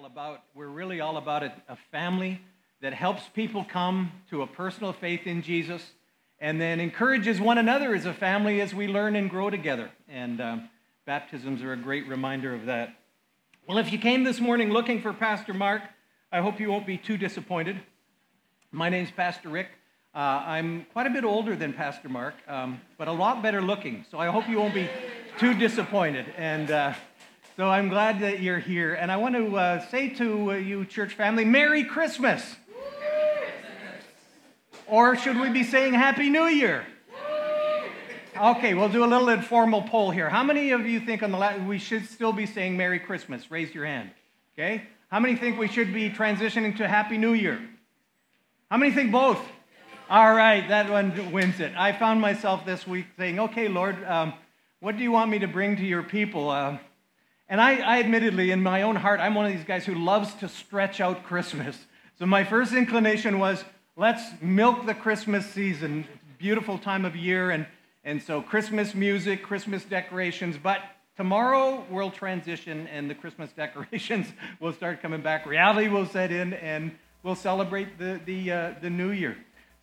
all 0.00 0.06
about. 0.06 0.40
We're 0.54 0.66
really 0.66 1.02
all 1.02 1.18
about 1.18 1.42
a, 1.42 1.52
a 1.68 1.76
family 1.92 2.40
that 2.80 2.94
helps 2.94 3.22
people 3.34 3.66
come 3.70 4.10
to 4.30 4.40
a 4.40 4.46
personal 4.46 4.94
faith 4.94 5.26
in 5.26 5.42
Jesus 5.42 5.82
and 6.38 6.58
then 6.58 6.80
encourages 6.80 7.38
one 7.38 7.58
another 7.58 7.94
as 7.94 8.06
a 8.06 8.14
family 8.14 8.62
as 8.62 8.72
we 8.72 8.88
learn 8.88 9.14
and 9.14 9.28
grow 9.28 9.50
together. 9.50 9.90
And 10.08 10.40
um, 10.40 10.70
baptisms 11.04 11.60
are 11.60 11.74
a 11.74 11.76
great 11.76 12.08
reminder 12.08 12.54
of 12.54 12.64
that. 12.64 12.96
Well, 13.68 13.76
if 13.76 13.92
you 13.92 13.98
came 13.98 14.24
this 14.24 14.40
morning 14.40 14.70
looking 14.70 15.02
for 15.02 15.12
Pastor 15.12 15.52
Mark, 15.52 15.82
I 16.32 16.40
hope 16.40 16.60
you 16.60 16.70
won't 16.70 16.86
be 16.86 16.96
too 16.96 17.18
disappointed. 17.18 17.78
My 18.72 18.88
name's 18.88 19.10
Pastor 19.10 19.50
Rick. 19.50 19.68
Uh, 20.14 20.18
I'm 20.18 20.86
quite 20.94 21.08
a 21.08 21.10
bit 21.10 21.24
older 21.24 21.56
than 21.56 21.74
Pastor 21.74 22.08
Mark, 22.08 22.36
um, 22.48 22.80
but 22.96 23.06
a 23.06 23.12
lot 23.12 23.42
better 23.42 23.60
looking. 23.60 24.06
So 24.10 24.18
I 24.18 24.28
hope 24.28 24.48
you 24.48 24.58
won't 24.58 24.72
be 24.72 24.88
too 25.36 25.52
disappointed. 25.52 26.24
And 26.38 26.70
uh, 26.70 26.94
so 27.60 27.68
I'm 27.68 27.90
glad 27.90 28.20
that 28.20 28.40
you're 28.40 28.58
here. 28.58 28.94
And 28.94 29.12
I 29.12 29.18
want 29.18 29.34
to 29.34 29.54
uh, 29.54 29.86
say 29.88 30.08
to 30.14 30.52
uh, 30.52 30.54
you, 30.54 30.86
church 30.86 31.12
family, 31.12 31.44
Merry 31.44 31.84
Christmas. 31.84 32.56
Or 34.86 35.14
should 35.14 35.38
we 35.38 35.50
be 35.50 35.62
saying 35.62 35.92
Happy 35.92 36.30
New 36.30 36.46
Year? 36.46 36.86
Okay, 38.34 38.72
we'll 38.72 38.88
do 38.88 39.04
a 39.04 39.06
little 39.06 39.28
informal 39.28 39.82
poll 39.82 40.10
here. 40.10 40.30
How 40.30 40.42
many 40.42 40.70
of 40.70 40.86
you 40.86 41.00
think 41.00 41.22
on 41.22 41.32
the 41.32 41.36
last, 41.36 41.60
we 41.60 41.76
should 41.76 42.06
still 42.08 42.32
be 42.32 42.46
saying 42.46 42.78
Merry 42.78 42.98
Christmas? 42.98 43.50
Raise 43.50 43.74
your 43.74 43.84
hand. 43.84 44.08
Okay? 44.54 44.84
How 45.10 45.20
many 45.20 45.36
think 45.36 45.58
we 45.58 45.68
should 45.68 45.92
be 45.92 46.08
transitioning 46.08 46.78
to 46.78 46.88
Happy 46.88 47.18
New 47.18 47.34
Year? 47.34 47.60
How 48.70 48.78
many 48.78 48.90
think 48.90 49.12
both? 49.12 49.46
All 50.08 50.32
right, 50.32 50.66
that 50.68 50.88
one 50.88 51.30
wins 51.30 51.60
it. 51.60 51.74
I 51.76 51.92
found 51.92 52.22
myself 52.22 52.64
this 52.64 52.86
week 52.86 53.04
saying, 53.18 53.38
okay, 53.38 53.68
Lord, 53.68 54.02
um, 54.04 54.32
what 54.80 54.96
do 54.96 55.02
you 55.02 55.12
want 55.12 55.30
me 55.30 55.40
to 55.40 55.46
bring 55.46 55.76
to 55.76 55.84
your 55.84 56.02
people? 56.02 56.48
Uh, 56.48 56.78
and 57.50 57.60
I, 57.60 57.78
I 57.80 57.98
admittedly, 57.98 58.52
in 58.52 58.62
my 58.62 58.82
own 58.82 58.94
heart, 58.94 59.18
I'm 59.18 59.34
one 59.34 59.44
of 59.44 59.52
these 59.52 59.64
guys 59.64 59.84
who 59.84 59.96
loves 59.96 60.32
to 60.34 60.48
stretch 60.48 61.00
out 61.00 61.24
Christmas. 61.24 61.76
So 62.16 62.24
my 62.24 62.44
first 62.44 62.72
inclination 62.72 63.40
was, 63.40 63.64
let's 63.96 64.22
milk 64.40 64.86
the 64.86 64.94
Christmas 64.94 65.46
season. 65.46 66.06
Beautiful 66.38 66.78
time 66.78 67.04
of 67.04 67.16
year, 67.16 67.50
and, 67.50 67.66
and 68.04 68.22
so 68.22 68.40
Christmas 68.40 68.94
music, 68.94 69.42
Christmas 69.42 69.82
decorations. 69.82 70.58
But 70.62 70.80
tomorrow 71.16 71.84
we'll 71.90 72.12
transition, 72.12 72.86
and 72.86 73.10
the 73.10 73.16
Christmas 73.16 73.50
decorations 73.56 74.28
will 74.60 74.72
start 74.72 75.02
coming 75.02 75.20
back. 75.20 75.44
Reality 75.44 75.88
will 75.88 76.06
set 76.06 76.30
in, 76.30 76.54
and 76.54 76.92
we'll 77.24 77.34
celebrate 77.34 77.98
the, 77.98 78.20
the, 78.26 78.52
uh, 78.52 78.74
the 78.80 78.90
new 78.90 79.10
year. 79.10 79.36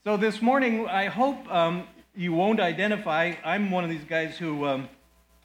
So 0.05 0.15
this 0.15 0.41
morning, 0.41 0.87
I 0.87 1.07
hope 1.07 1.51
um, 1.51 1.83
you 2.15 2.31
won't 2.31 2.61
identify. 2.61 3.33
I'm 3.43 3.71
one 3.71 3.83
of 3.83 3.89
these 3.89 4.05
guys 4.05 4.37
who 4.37 4.65
um, 4.65 4.87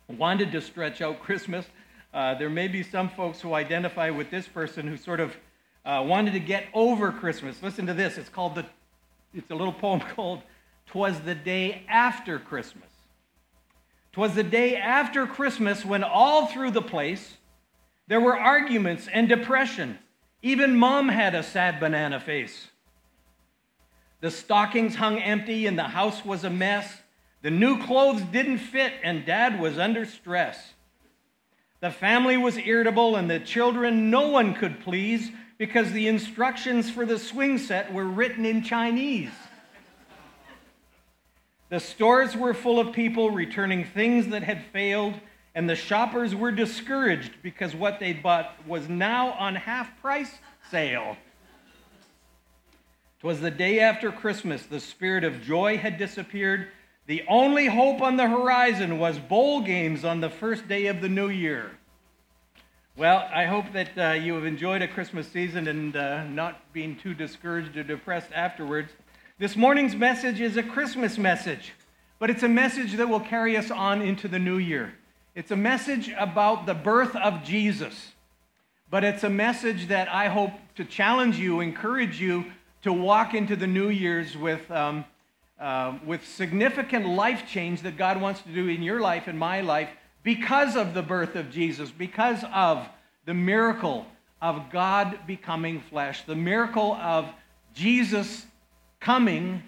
wanted 0.06 0.52
to 0.52 0.60
stretch 0.60 1.02
out 1.02 1.20
Christmas. 1.20 1.66
Uh, 2.12 2.34
there 2.34 2.50
may 2.50 2.68
be 2.68 2.82
some 2.82 3.08
folks 3.08 3.40
who 3.40 3.54
identify 3.54 4.10
with 4.10 4.30
this 4.30 4.46
person 4.46 4.86
who 4.86 4.96
sort 4.96 5.20
of 5.20 5.36
uh, 5.84 6.04
wanted 6.06 6.32
to 6.32 6.40
get 6.40 6.64
over 6.74 7.10
Christmas. 7.10 7.62
Listen 7.62 7.86
to 7.86 7.94
this. 7.94 8.18
It's 8.18 8.28
called 8.28 8.54
the, 8.54 8.66
it's 9.34 9.50
a 9.50 9.54
little 9.54 9.72
poem 9.72 10.00
called 10.14 10.42
Twas 10.86 11.20
the 11.20 11.34
Day 11.34 11.84
After 11.88 12.38
Christmas. 12.38 12.88
Twas 14.12 14.34
the 14.34 14.42
day 14.42 14.76
after 14.76 15.26
Christmas 15.26 15.86
when 15.86 16.04
all 16.04 16.46
through 16.46 16.72
the 16.72 16.82
place 16.82 17.38
there 18.08 18.20
were 18.20 18.38
arguments 18.38 19.08
and 19.10 19.26
depression. 19.26 19.98
Even 20.42 20.76
mom 20.76 21.08
had 21.08 21.34
a 21.34 21.42
sad 21.42 21.80
banana 21.80 22.20
face. 22.20 22.68
The 24.20 24.30
stockings 24.30 24.96
hung 24.96 25.18
empty 25.18 25.66
and 25.66 25.78
the 25.78 25.84
house 25.84 26.26
was 26.26 26.44
a 26.44 26.50
mess. 26.50 26.94
The 27.40 27.50
new 27.50 27.82
clothes 27.82 28.20
didn't 28.20 28.58
fit 28.58 28.92
and 29.02 29.24
dad 29.24 29.58
was 29.58 29.78
under 29.78 30.04
stress. 30.04 30.71
The 31.82 31.90
family 31.90 32.36
was 32.36 32.56
irritable, 32.58 33.16
and 33.16 33.28
the 33.28 33.40
children 33.40 34.08
no 34.08 34.28
one 34.28 34.54
could 34.54 34.78
please 34.84 35.32
because 35.58 35.90
the 35.90 36.06
instructions 36.06 36.88
for 36.88 37.04
the 37.04 37.18
swing 37.18 37.58
set 37.58 37.92
were 37.92 38.04
written 38.04 38.46
in 38.46 38.62
Chinese. 38.62 39.32
The 41.70 41.80
stores 41.80 42.36
were 42.36 42.54
full 42.54 42.78
of 42.78 42.92
people 42.92 43.32
returning 43.32 43.84
things 43.84 44.28
that 44.28 44.44
had 44.44 44.64
failed, 44.66 45.14
and 45.56 45.68
the 45.68 45.74
shoppers 45.74 46.36
were 46.36 46.52
discouraged 46.52 47.32
because 47.42 47.74
what 47.74 47.98
they'd 47.98 48.22
bought 48.22 48.54
was 48.64 48.88
now 48.88 49.32
on 49.32 49.56
half 49.56 50.00
price 50.00 50.38
sale. 50.70 51.16
It 53.18 53.26
was 53.26 53.40
the 53.40 53.50
day 53.50 53.80
after 53.80 54.12
Christmas. 54.12 54.66
The 54.66 54.78
spirit 54.78 55.24
of 55.24 55.42
joy 55.42 55.78
had 55.78 55.98
disappeared, 55.98 56.68
the 57.12 57.22
only 57.28 57.66
hope 57.66 58.00
on 58.00 58.16
the 58.16 58.26
horizon 58.26 58.98
was 58.98 59.18
bowl 59.18 59.60
games 59.60 60.02
on 60.02 60.22
the 60.22 60.30
first 60.30 60.66
day 60.66 60.86
of 60.86 61.02
the 61.02 61.10
new 61.10 61.28
year. 61.28 61.70
Well, 62.96 63.28
I 63.30 63.44
hope 63.44 63.70
that 63.74 63.98
uh, 63.98 64.12
you 64.12 64.32
have 64.32 64.46
enjoyed 64.46 64.80
a 64.80 64.88
Christmas 64.88 65.28
season 65.28 65.68
and 65.68 65.94
uh, 65.94 66.24
not 66.24 66.72
being 66.72 66.96
too 66.96 67.12
discouraged 67.12 67.76
or 67.76 67.82
depressed 67.82 68.30
afterwards. 68.34 68.92
This 69.38 69.56
morning's 69.56 69.94
message 69.94 70.40
is 70.40 70.56
a 70.56 70.62
Christmas 70.62 71.18
message, 71.18 71.74
but 72.18 72.30
it's 72.30 72.44
a 72.44 72.48
message 72.48 72.94
that 72.94 73.10
will 73.10 73.20
carry 73.20 73.58
us 73.58 73.70
on 73.70 74.00
into 74.00 74.26
the 74.26 74.38
new 74.38 74.56
year. 74.56 74.94
It's 75.34 75.50
a 75.50 75.56
message 75.56 76.10
about 76.18 76.64
the 76.64 76.72
birth 76.72 77.14
of 77.14 77.44
Jesus, 77.44 78.12
but 78.90 79.04
it's 79.04 79.22
a 79.22 79.28
message 79.28 79.88
that 79.88 80.08
I 80.08 80.28
hope 80.28 80.52
to 80.76 80.84
challenge 80.86 81.38
you, 81.38 81.60
encourage 81.60 82.18
you 82.18 82.46
to 82.84 82.90
walk 82.90 83.34
into 83.34 83.54
the 83.54 83.66
new 83.66 83.90
year's 83.90 84.34
with. 84.34 84.70
Um, 84.70 85.04
uh, 85.62 85.96
with 86.04 86.26
significant 86.26 87.06
life 87.06 87.44
change 87.48 87.82
that 87.82 87.96
God 87.96 88.20
wants 88.20 88.42
to 88.42 88.48
do 88.48 88.66
in 88.66 88.82
your 88.82 89.00
life 89.00 89.28
and 89.28 89.38
my 89.38 89.60
life 89.60 89.88
because 90.24 90.74
of 90.74 90.92
the 90.92 91.02
birth 91.02 91.36
of 91.36 91.50
Jesus, 91.50 91.90
because 91.90 92.44
of 92.52 92.88
the 93.26 93.34
miracle 93.34 94.04
of 94.40 94.70
God 94.72 95.20
becoming 95.24 95.80
flesh, 95.80 96.24
the 96.24 96.34
miracle 96.34 96.94
of 96.94 97.28
Jesus 97.74 98.44
coming 98.98 99.62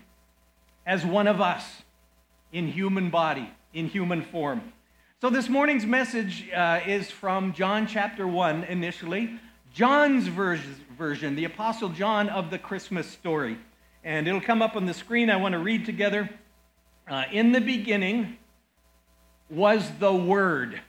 as 0.85 1.07
one 1.07 1.29
of 1.29 1.41
us 1.41 1.83
in 2.53 2.67
human 2.67 3.09
body, 3.09 3.49
in 3.73 3.87
human 3.87 4.23
form. 4.23 4.73
So, 5.21 5.31
this 5.31 5.49
morning's 5.49 5.87
message 5.87 6.51
uh, 6.51 6.81
is 6.85 7.09
from 7.09 7.53
John 7.53 7.87
chapter 7.87 8.27
1 8.27 8.65
initially, 8.65 9.39
John's 9.73 10.27
version, 10.27 11.37
the 11.37 11.45
Apostle 11.45 11.91
John 11.91 12.29
of 12.29 12.51
the 12.51 12.59
Christmas 12.59 13.07
story. 13.07 13.59
And 14.05 14.29
it'll 14.29 14.41
come 14.41 14.61
up 14.61 14.77
on 14.77 14.85
the 14.85 14.95
screen. 14.95 15.31
I 15.31 15.37
want 15.37 15.55
to 15.55 15.59
read 15.59 15.87
together. 15.87 16.29
Uh, 17.09 17.25
in 17.33 17.53
the 17.53 17.61
beginning 17.61 18.37
was 19.49 19.91
the 19.99 20.15
Word. 20.15 20.81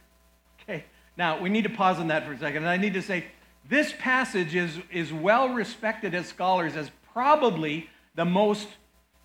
Okay, 0.62 0.84
now 1.18 1.40
we 1.42 1.50
need 1.50 1.64
to 1.64 1.70
pause 1.70 1.98
on 1.98 2.10
that 2.10 2.26
for 2.26 2.34
a 2.34 2.38
second. 2.38 2.58
And 2.58 2.70
I 2.70 2.78
need 2.78 2.94
to 2.94 3.02
say 3.02 3.26
this 3.70 3.94
passage 4.00 4.54
is, 4.54 4.78
is 4.92 5.14
well 5.14 5.50
respected 5.50 6.14
as 6.14 6.28
scholars 6.28 6.76
as 6.76 6.92
probably 7.14 7.90
the 8.16 8.26
most 8.26 8.68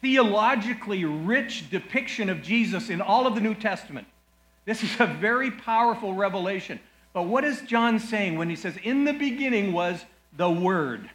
theologically 0.01 1.05
rich 1.05 1.69
depiction 1.69 2.31
of 2.31 2.43
Jesus 2.43 2.91
in 2.91 3.01
all 3.01 3.27
of 3.27 3.35
the 3.35 3.41
New 3.41 3.55
Testament. 3.55 4.07
This 4.65 4.83
is 4.83 5.01
a 5.01 5.07
very 5.07 5.51
powerful 5.51 6.15
revelation. 6.15 6.79
But 7.13 7.25
what 7.25 7.45
is 7.45 7.61
John 7.63 7.99
saying 7.99 8.39
when 8.39 8.49
he 8.49 8.57
says, 8.57 8.77
In 8.83 9.05
the 9.05 9.13
beginning 9.13 9.73
was 9.73 10.05
the 10.37 10.51
Word? 10.51 11.11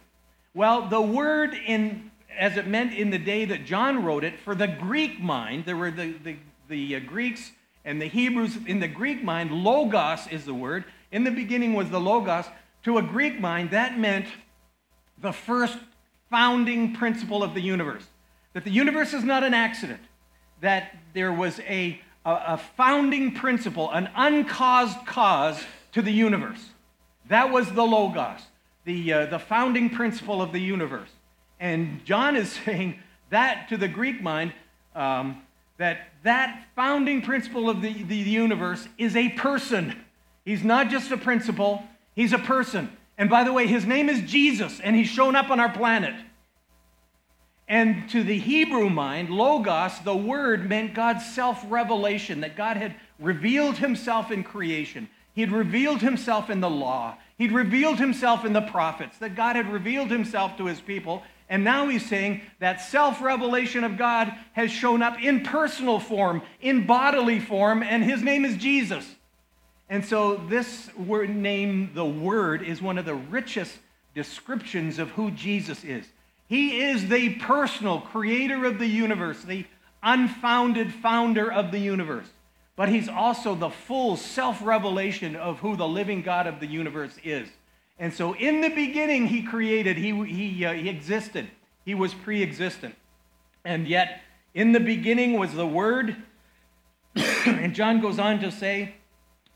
Well, 0.54 0.88
the 0.88 1.00
Word 1.00 1.54
in 1.54 2.10
as 2.38 2.56
it 2.56 2.66
meant 2.66 2.92
in 2.92 3.10
the 3.10 3.18
day 3.18 3.44
that 3.44 3.64
John 3.64 4.04
wrote 4.04 4.24
it, 4.24 4.38
for 4.38 4.54
the 4.54 4.68
Greek 4.68 5.20
mind, 5.20 5.64
there 5.64 5.76
were 5.76 5.90
the, 5.90 6.12
the, 6.22 6.36
the 6.68 6.96
uh, 6.96 7.00
Greeks 7.00 7.52
and 7.84 8.02
the 8.02 8.06
Hebrews, 8.06 8.58
in 8.66 8.80
the 8.80 8.88
Greek 8.88 9.22
mind, 9.22 9.52
logos 9.52 10.26
is 10.26 10.44
the 10.44 10.52
word. 10.52 10.84
In 11.12 11.22
the 11.22 11.30
beginning 11.30 11.74
was 11.74 11.88
the 11.88 12.00
logos. 12.00 12.46
To 12.82 12.98
a 12.98 13.02
Greek 13.02 13.40
mind, 13.40 13.70
that 13.70 13.96
meant 13.96 14.26
the 15.22 15.32
first 15.32 15.78
founding 16.28 16.94
principle 16.94 17.44
of 17.44 17.54
the 17.54 17.60
universe. 17.60 18.04
That 18.54 18.64
the 18.64 18.72
universe 18.72 19.14
is 19.14 19.22
not 19.22 19.44
an 19.44 19.54
accident, 19.54 20.00
that 20.60 20.96
there 21.14 21.32
was 21.32 21.60
a, 21.60 22.00
a, 22.24 22.30
a 22.30 22.60
founding 22.76 23.32
principle, 23.32 23.90
an 23.92 24.10
uncaused 24.16 25.06
cause 25.06 25.62
to 25.92 26.02
the 26.02 26.12
universe. 26.12 26.70
That 27.28 27.52
was 27.52 27.70
the 27.72 27.84
logos, 27.84 28.40
the, 28.84 29.12
uh, 29.12 29.26
the 29.26 29.38
founding 29.38 29.90
principle 29.90 30.42
of 30.42 30.52
the 30.52 30.60
universe. 30.60 31.10
And 31.58 32.04
John 32.04 32.36
is 32.36 32.52
saying 32.64 32.98
that 33.30 33.68
to 33.68 33.76
the 33.76 33.88
Greek 33.88 34.22
mind, 34.22 34.52
um, 34.94 35.42
that 35.78 36.08
that 36.22 36.66
founding 36.74 37.22
principle 37.22 37.68
of 37.68 37.82
the, 37.82 38.02
the 38.02 38.16
universe 38.16 38.88
is 38.98 39.14
a 39.14 39.28
person. 39.30 39.96
He's 40.44 40.64
not 40.64 40.88
just 40.88 41.10
a 41.10 41.16
principle, 41.16 41.82
he's 42.14 42.32
a 42.32 42.38
person. 42.38 42.96
And 43.18 43.30
by 43.30 43.44
the 43.44 43.52
way, 43.52 43.66
his 43.66 43.86
name 43.86 44.08
is 44.08 44.20
Jesus, 44.30 44.80
and 44.80 44.94
he's 44.94 45.08
shown 45.08 45.36
up 45.36 45.50
on 45.50 45.60
our 45.60 45.70
planet. 45.70 46.14
And 47.68 48.08
to 48.10 48.22
the 48.22 48.38
Hebrew 48.38 48.88
mind, 48.88 49.30
Logos, 49.30 49.98
the 50.00 50.16
word, 50.16 50.68
meant 50.68 50.94
God's 50.94 51.26
self 51.26 51.64
revelation, 51.68 52.40
that 52.40 52.56
God 52.56 52.76
had 52.76 52.94
revealed 53.18 53.78
himself 53.78 54.30
in 54.30 54.44
creation. 54.44 55.08
He 55.34 55.40
had 55.40 55.50
revealed 55.50 56.00
himself 56.00 56.48
in 56.48 56.60
the 56.60 56.70
law. 56.70 57.16
He'd 57.36 57.52
revealed 57.52 57.98
himself 57.98 58.44
in 58.44 58.52
the 58.52 58.62
prophets, 58.62 59.18
that 59.18 59.34
God 59.34 59.56
had 59.56 59.70
revealed 59.70 60.10
himself 60.10 60.56
to 60.56 60.66
his 60.66 60.80
people 60.80 61.22
and 61.48 61.62
now 61.62 61.88
he's 61.88 62.04
saying 62.04 62.42
that 62.58 62.80
self 62.80 63.20
revelation 63.22 63.84
of 63.84 63.96
God 63.96 64.32
has 64.52 64.70
shown 64.70 65.02
up 65.02 65.22
in 65.22 65.42
personal 65.42 66.00
form, 66.00 66.42
in 66.60 66.86
bodily 66.86 67.38
form, 67.38 67.82
and 67.82 68.02
his 68.02 68.22
name 68.22 68.44
is 68.44 68.56
Jesus. 68.56 69.06
And 69.88 70.04
so 70.04 70.36
this 70.48 70.90
word 70.96 71.30
name, 71.30 71.92
the 71.94 72.04
Word, 72.04 72.62
is 72.62 72.82
one 72.82 72.98
of 72.98 73.04
the 73.04 73.14
richest 73.14 73.78
descriptions 74.14 74.98
of 74.98 75.10
who 75.10 75.30
Jesus 75.30 75.84
is. 75.84 76.06
He 76.48 76.80
is 76.80 77.08
the 77.08 77.34
personal 77.34 78.00
creator 78.00 78.64
of 78.64 78.78
the 78.78 78.86
universe, 78.86 79.42
the 79.42 79.66
unfounded 80.02 80.92
founder 80.92 81.50
of 81.50 81.70
the 81.70 81.78
universe. 81.78 82.26
But 82.74 82.88
he's 82.88 83.08
also 83.08 83.54
the 83.54 83.70
full 83.70 84.16
self 84.16 84.60
revelation 84.62 85.36
of 85.36 85.60
who 85.60 85.76
the 85.76 85.88
living 85.88 86.22
God 86.22 86.46
of 86.46 86.60
the 86.60 86.66
universe 86.66 87.16
is. 87.22 87.48
And 87.98 88.12
so 88.12 88.34
in 88.34 88.60
the 88.60 88.68
beginning, 88.68 89.26
he 89.26 89.42
created, 89.42 89.96
he, 89.96 90.12
he, 90.24 90.64
uh, 90.64 90.74
he 90.74 90.88
existed, 90.88 91.48
he 91.84 91.94
was 91.94 92.12
pre 92.12 92.42
existent. 92.42 92.94
And 93.64 93.88
yet, 93.88 94.20
in 94.54 94.72
the 94.72 94.80
beginning 94.80 95.38
was 95.38 95.54
the 95.54 95.66
Word. 95.66 96.16
and 97.16 97.74
John 97.74 98.00
goes 98.00 98.18
on 98.18 98.40
to 98.40 98.50
say, 98.50 98.94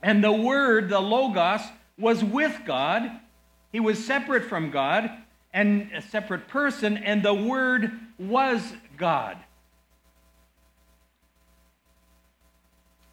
and 0.01 0.23
the 0.23 0.31
Word, 0.31 0.89
the 0.89 0.99
Logos, 0.99 1.61
was 1.97 2.23
with 2.23 2.61
God. 2.65 3.11
He 3.71 3.79
was 3.79 4.03
separate 4.03 4.45
from 4.45 4.71
God 4.71 5.09
and 5.53 5.91
a 5.93 6.01
separate 6.01 6.47
person, 6.47 6.97
and 6.97 7.23
the 7.23 7.33
Word 7.33 7.91
was 8.17 8.73
God. 8.97 9.37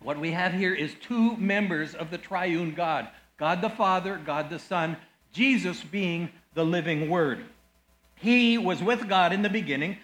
What 0.00 0.18
we 0.18 0.30
have 0.30 0.52
here 0.52 0.74
is 0.74 0.94
two 1.00 1.36
members 1.36 1.94
of 1.94 2.10
the 2.10 2.18
triune 2.18 2.74
God 2.74 3.08
God 3.38 3.60
the 3.60 3.70
Father, 3.70 4.20
God 4.24 4.50
the 4.50 4.58
Son, 4.58 4.96
Jesus 5.32 5.82
being 5.82 6.30
the 6.54 6.64
living 6.64 7.08
Word. 7.08 7.44
He 8.16 8.58
was 8.58 8.82
with 8.82 9.08
God 9.08 9.32
in 9.32 9.42
the 9.42 9.48
beginning. 9.48 9.98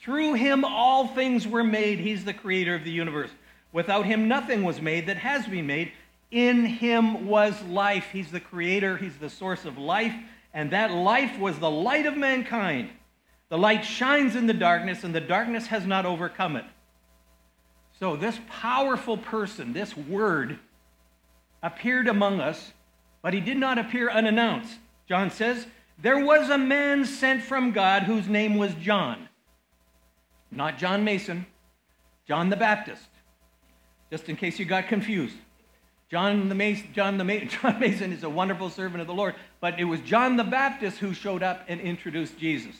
Through 0.00 0.34
him, 0.34 0.64
all 0.64 1.08
things 1.08 1.46
were 1.46 1.64
made. 1.64 1.98
He's 1.98 2.24
the 2.24 2.34
creator 2.34 2.74
of 2.74 2.84
the 2.84 2.90
universe. 2.90 3.30
Without 3.72 4.04
him, 4.04 4.28
nothing 4.28 4.64
was 4.64 4.80
made 4.80 5.06
that 5.06 5.16
has 5.18 5.46
been 5.46 5.66
made. 5.66 5.92
In 6.30 6.64
him 6.64 7.26
was 7.26 7.60
life. 7.62 8.08
He's 8.12 8.30
the 8.30 8.40
creator, 8.40 8.96
he's 8.96 9.16
the 9.16 9.30
source 9.30 9.64
of 9.64 9.78
life, 9.78 10.14
and 10.54 10.70
that 10.70 10.90
life 10.90 11.38
was 11.38 11.58
the 11.58 11.70
light 11.70 12.06
of 12.06 12.16
mankind. 12.16 12.90
The 13.48 13.58
light 13.58 13.84
shines 13.84 14.34
in 14.34 14.46
the 14.46 14.54
darkness, 14.54 15.04
and 15.04 15.14
the 15.14 15.20
darkness 15.20 15.66
has 15.66 15.86
not 15.86 16.06
overcome 16.06 16.56
it. 16.56 16.64
So, 18.00 18.16
this 18.16 18.40
powerful 18.48 19.18
person, 19.18 19.72
this 19.72 19.96
word, 19.96 20.58
appeared 21.62 22.08
among 22.08 22.40
us, 22.40 22.72
but 23.22 23.32
he 23.32 23.40
did 23.40 23.56
not 23.56 23.78
appear 23.78 24.10
unannounced. 24.10 24.78
John 25.08 25.30
says, 25.30 25.66
There 25.98 26.24
was 26.24 26.50
a 26.50 26.58
man 26.58 27.04
sent 27.04 27.42
from 27.42 27.70
God 27.70 28.02
whose 28.02 28.28
name 28.28 28.56
was 28.56 28.74
John. 28.74 29.28
Not 30.50 30.76
John 30.76 31.04
Mason, 31.04 31.46
John 32.28 32.50
the 32.50 32.56
Baptist, 32.56 33.08
just 34.10 34.28
in 34.28 34.36
case 34.36 34.58
you 34.58 34.66
got 34.66 34.88
confused. 34.88 35.36
John 36.10 36.50
the, 36.50 36.54
Mason, 36.54 36.88
John, 36.92 37.16
the 37.16 37.24
Mason, 37.24 37.48
John 37.62 37.80
Mason 37.80 38.12
is 38.12 38.22
a 38.22 38.28
wonderful 38.28 38.68
servant 38.68 39.00
of 39.00 39.06
the 39.06 39.14
Lord, 39.14 39.34
but 39.60 39.80
it 39.80 39.84
was 39.84 40.00
John 40.00 40.36
the 40.36 40.44
Baptist 40.44 40.98
who 40.98 41.14
showed 41.14 41.42
up 41.42 41.64
and 41.68 41.80
introduced 41.80 42.36
Jesus. 42.38 42.74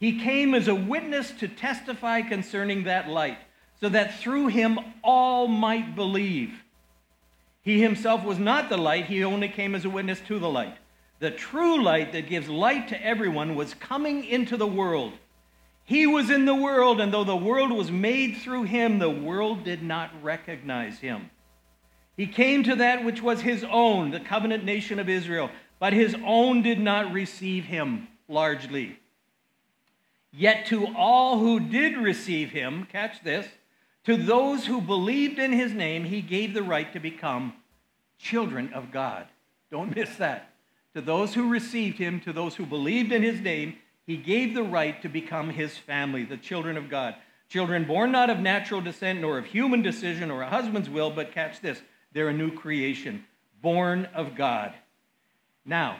He 0.00 0.18
came 0.18 0.54
as 0.54 0.66
a 0.66 0.74
witness 0.74 1.30
to 1.38 1.46
testify 1.46 2.22
concerning 2.22 2.84
that 2.84 3.08
light, 3.08 3.38
so 3.80 3.88
that 3.90 4.18
through 4.18 4.48
him 4.48 4.80
all 5.04 5.46
might 5.46 5.94
believe. 5.94 6.63
He 7.64 7.80
himself 7.80 8.24
was 8.24 8.38
not 8.38 8.68
the 8.68 8.76
light, 8.76 9.06
he 9.06 9.24
only 9.24 9.48
came 9.48 9.74
as 9.74 9.84
a 9.84 9.90
witness 9.90 10.20
to 10.28 10.38
the 10.38 10.50
light. 10.50 10.76
The 11.18 11.30
true 11.30 11.82
light 11.82 12.12
that 12.12 12.28
gives 12.28 12.48
light 12.48 12.88
to 12.88 13.02
everyone 13.02 13.54
was 13.54 13.72
coming 13.74 14.24
into 14.24 14.58
the 14.58 14.66
world. 14.66 15.14
He 15.84 16.06
was 16.06 16.30
in 16.30 16.44
the 16.44 16.54
world, 16.54 17.00
and 17.00 17.12
though 17.12 17.24
the 17.24 17.36
world 17.36 17.72
was 17.72 17.90
made 17.90 18.36
through 18.36 18.64
him, 18.64 18.98
the 18.98 19.10
world 19.10 19.64
did 19.64 19.82
not 19.82 20.10
recognize 20.22 20.98
him. 20.98 21.30
He 22.16 22.26
came 22.26 22.62
to 22.64 22.76
that 22.76 23.04
which 23.04 23.22
was 23.22 23.40
his 23.40 23.64
own, 23.64 24.10
the 24.10 24.20
covenant 24.20 24.64
nation 24.64 24.98
of 24.98 25.08
Israel, 25.08 25.50
but 25.78 25.92
his 25.92 26.14
own 26.24 26.62
did 26.62 26.78
not 26.78 27.12
receive 27.12 27.64
him 27.64 28.08
largely. 28.28 28.98
Yet 30.32 30.66
to 30.66 30.86
all 30.96 31.38
who 31.38 31.60
did 31.60 31.96
receive 31.96 32.50
him, 32.50 32.86
catch 32.90 33.22
this, 33.22 33.46
to 34.04 34.16
those 34.16 34.66
who 34.66 34.80
believed 34.80 35.38
in 35.38 35.52
his 35.52 35.72
name, 35.72 36.04
he 36.04 36.20
gave 36.20 36.54
the 36.54 36.62
right 36.62 36.92
to 36.92 37.00
become 37.00 37.54
children 38.18 38.72
of 38.72 38.90
God. 38.90 39.26
Don't 39.70 39.94
miss 39.96 40.16
that. 40.16 40.50
To 40.94 41.00
those 41.00 41.34
who 41.34 41.48
received 41.48 41.98
him, 41.98 42.20
to 42.20 42.32
those 42.32 42.54
who 42.54 42.66
believed 42.66 43.12
in 43.12 43.22
his 43.22 43.40
name, 43.40 43.76
he 44.06 44.16
gave 44.16 44.54
the 44.54 44.62
right 44.62 45.00
to 45.02 45.08
become 45.08 45.50
his 45.50 45.76
family, 45.76 46.24
the 46.24 46.36
children 46.36 46.76
of 46.76 46.90
God. 46.90 47.16
Children 47.48 47.84
born 47.84 48.12
not 48.12 48.30
of 48.30 48.38
natural 48.38 48.80
descent, 48.80 49.20
nor 49.20 49.38
of 49.38 49.46
human 49.46 49.82
decision 49.82 50.30
or 50.30 50.42
a 50.42 50.50
husband's 50.50 50.90
will, 50.90 51.10
but 51.10 51.32
catch 51.32 51.60
this 51.60 51.80
they're 52.12 52.28
a 52.28 52.32
new 52.32 52.52
creation, 52.52 53.24
born 53.60 54.06
of 54.14 54.36
God. 54.36 54.72
Now, 55.64 55.96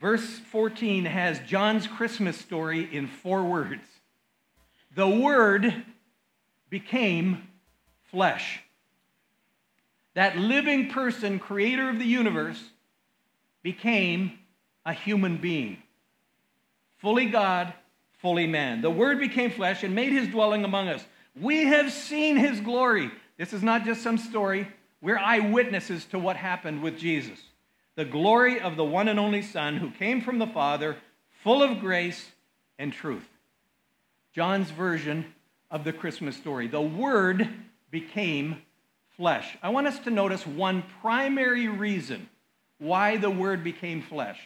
verse 0.00 0.38
14 0.50 1.04
has 1.04 1.38
John's 1.40 1.86
Christmas 1.86 2.36
story 2.36 2.88
in 2.92 3.06
four 3.06 3.44
words. 3.44 3.84
The 4.96 5.08
Word 5.08 5.84
became 6.70 7.48
flesh. 8.10 8.60
That 10.14 10.36
living 10.36 10.90
person, 10.90 11.38
creator 11.38 11.88
of 11.90 11.98
the 11.98 12.06
universe, 12.06 12.62
became 13.62 14.38
a 14.84 14.92
human 14.92 15.36
being. 15.36 15.82
Fully 16.98 17.26
God, 17.26 17.72
fully 18.18 18.46
man. 18.46 18.80
The 18.80 18.90
Word 18.90 19.18
became 19.18 19.50
flesh 19.50 19.82
and 19.82 19.94
made 19.94 20.12
his 20.12 20.28
dwelling 20.28 20.64
among 20.64 20.88
us. 20.88 21.04
We 21.38 21.64
have 21.64 21.92
seen 21.92 22.36
his 22.36 22.60
glory. 22.60 23.10
This 23.36 23.52
is 23.52 23.62
not 23.62 23.84
just 23.84 24.02
some 24.02 24.16
story. 24.16 24.68
We're 25.02 25.18
eyewitnesses 25.18 26.06
to 26.06 26.18
what 26.18 26.36
happened 26.36 26.82
with 26.82 26.98
Jesus. 26.98 27.38
The 27.96 28.04
glory 28.04 28.60
of 28.60 28.76
the 28.76 28.84
one 28.84 29.08
and 29.08 29.20
only 29.20 29.42
Son 29.42 29.76
who 29.76 29.90
came 29.90 30.22
from 30.22 30.38
the 30.38 30.46
Father, 30.46 30.96
full 31.42 31.62
of 31.62 31.80
grace 31.80 32.30
and 32.78 32.92
truth. 32.92 33.28
John's 34.34 34.70
version 34.70 35.34
of 35.70 35.84
the 35.84 35.92
Christmas 35.92 36.36
story. 36.36 36.68
The 36.68 36.80
Word 36.80 37.48
became 37.90 38.62
flesh. 39.16 39.56
I 39.62 39.70
want 39.70 39.86
us 39.86 39.98
to 40.00 40.10
notice 40.10 40.46
one 40.46 40.84
primary 41.00 41.68
reason 41.68 42.28
why 42.78 43.16
the 43.16 43.30
Word 43.30 43.64
became 43.64 44.02
flesh. 44.02 44.38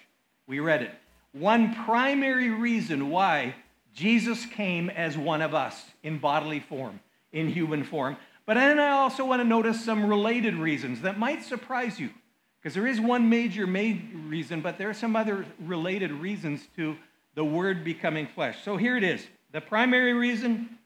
We 0.46 0.60
read 0.60 0.82
it. 0.82 0.94
One 1.32 1.74
primary 1.74 2.50
reason 2.50 3.10
why 3.10 3.54
Jesus 3.94 4.46
came 4.46 4.90
as 4.90 5.16
one 5.16 5.42
of 5.42 5.54
us 5.54 5.80
in 6.02 6.18
bodily 6.18 6.60
form, 6.60 7.00
in 7.32 7.48
human 7.48 7.84
form. 7.84 8.16
But 8.46 8.54
then 8.54 8.78
I 8.78 8.90
also 8.90 9.24
want 9.24 9.40
to 9.40 9.48
notice 9.48 9.84
some 9.84 10.06
related 10.06 10.54
reasons 10.54 11.02
that 11.02 11.18
might 11.18 11.44
surprise 11.44 12.00
you. 12.00 12.10
Because 12.60 12.74
there 12.74 12.86
is 12.86 13.00
one 13.00 13.30
major 13.30 13.66
main 13.66 14.26
reason, 14.28 14.60
but 14.60 14.76
there 14.76 14.90
are 14.90 14.94
some 14.94 15.16
other 15.16 15.46
related 15.60 16.12
reasons 16.12 16.66
to 16.76 16.96
the 17.34 17.44
Word 17.44 17.84
becoming 17.84 18.26
flesh. 18.26 18.64
So 18.64 18.76
here 18.76 18.96
it 18.96 19.04
is. 19.04 19.24
The 19.52 19.60
primary 19.60 20.12
reason 20.12 20.78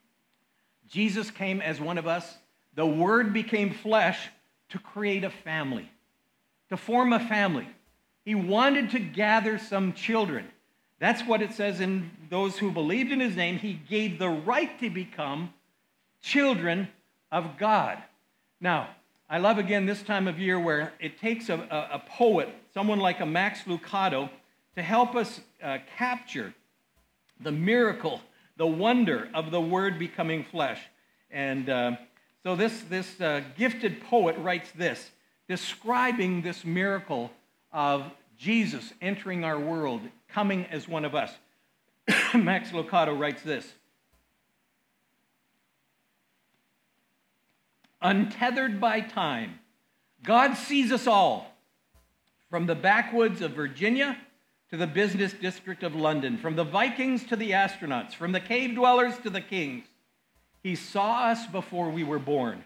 Jesus 0.88 1.30
came 1.30 1.60
as 1.60 1.80
one 1.80 1.98
of 1.98 2.06
us, 2.06 2.36
the 2.74 2.86
Word 2.86 3.32
became 3.32 3.72
flesh 3.72 4.28
to 4.70 4.78
create 4.78 5.24
a 5.24 5.30
family, 5.30 5.90
to 6.68 6.76
form 6.76 7.12
a 7.12 7.20
family. 7.20 7.68
He 8.24 8.34
wanted 8.34 8.90
to 8.90 8.98
gather 8.98 9.58
some 9.58 9.92
children. 9.92 10.48
That's 10.98 11.22
what 11.22 11.42
it 11.42 11.52
says 11.52 11.80
in 11.80 12.10
those 12.30 12.58
who 12.58 12.72
believed 12.72 13.12
in 13.12 13.20
his 13.20 13.36
name. 13.36 13.58
He 13.58 13.74
gave 13.74 14.18
the 14.18 14.28
right 14.28 14.78
to 14.80 14.88
become 14.88 15.52
children 16.22 16.88
of 17.30 17.58
God. 17.58 17.98
Now, 18.60 18.88
I 19.28 19.38
love 19.38 19.58
again 19.58 19.86
this 19.86 20.02
time 20.02 20.28
of 20.28 20.38
year 20.38 20.58
where 20.58 20.92
it 21.00 21.18
takes 21.18 21.48
a, 21.48 21.54
a, 21.54 21.96
a 21.96 22.02
poet, 22.08 22.48
someone 22.72 23.00
like 23.00 23.20
a 23.20 23.26
Max 23.26 23.62
Lucado, 23.62 24.30
to 24.76 24.82
help 24.82 25.14
us 25.14 25.40
uh, 25.62 25.78
capture 25.96 26.54
the 27.40 27.52
miracle, 27.52 28.20
the 28.56 28.66
wonder 28.66 29.28
of 29.34 29.50
the 29.50 29.60
Word 29.60 29.98
becoming 29.98 30.44
flesh. 30.44 30.80
And 31.30 31.68
uh, 31.68 31.96
so 32.42 32.56
this, 32.56 32.82
this 32.82 33.20
uh, 33.20 33.42
gifted 33.56 34.02
poet 34.02 34.36
writes 34.38 34.70
this, 34.72 35.10
describing 35.48 36.42
this 36.42 36.64
miracle 36.64 37.30
of 37.72 38.04
Jesus 38.38 38.92
entering 39.00 39.44
our 39.44 39.58
world, 39.58 40.02
coming 40.28 40.66
as 40.66 40.88
one 40.88 41.04
of 41.04 41.14
us. 41.14 41.32
Max 42.34 42.70
Lucado 42.70 43.18
writes 43.18 43.42
this 43.42 43.66
untethered 48.04 48.80
by 48.80 49.00
time. 49.00 49.58
God 50.22 50.54
sees 50.54 50.92
us 50.92 51.06
all, 51.06 51.56
from 52.50 52.66
the 52.66 52.74
backwoods 52.74 53.40
of 53.40 53.52
Virginia 53.52 54.16
to 54.74 54.78
the 54.78 54.86
business 54.88 55.32
district 55.32 55.84
of 55.84 55.94
London, 55.94 56.36
from 56.36 56.56
the 56.56 56.64
Vikings 56.64 57.22
to 57.26 57.36
the 57.36 57.52
astronauts, 57.52 58.12
from 58.12 58.32
the 58.32 58.40
cave 58.40 58.74
dwellers 58.74 59.16
to 59.18 59.30
the 59.30 59.40
kings. 59.40 59.84
He 60.64 60.74
saw 60.74 61.26
us 61.26 61.46
before 61.46 61.90
we 61.90 62.02
were 62.02 62.18
born, 62.18 62.64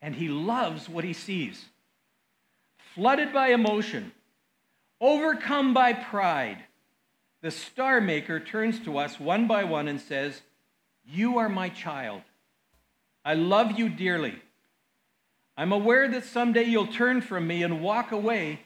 and 0.00 0.14
he 0.14 0.28
loves 0.28 0.88
what 0.88 1.02
he 1.02 1.12
sees. 1.12 1.64
Flooded 2.94 3.32
by 3.32 3.48
emotion, 3.48 4.12
overcome 5.00 5.74
by 5.74 5.92
pride, 5.92 6.58
the 7.42 7.50
star 7.50 8.00
maker 8.00 8.38
turns 8.38 8.78
to 8.84 8.96
us 8.96 9.18
one 9.18 9.48
by 9.48 9.64
one 9.64 9.88
and 9.88 10.00
says, 10.00 10.40
You 11.04 11.38
are 11.38 11.48
my 11.48 11.68
child. 11.68 12.22
I 13.24 13.34
love 13.34 13.76
you 13.76 13.88
dearly. 13.88 14.36
I'm 15.56 15.72
aware 15.72 16.06
that 16.06 16.26
someday 16.26 16.62
you'll 16.62 16.86
turn 16.86 17.22
from 17.22 17.44
me 17.44 17.64
and 17.64 17.82
walk 17.82 18.12
away, 18.12 18.60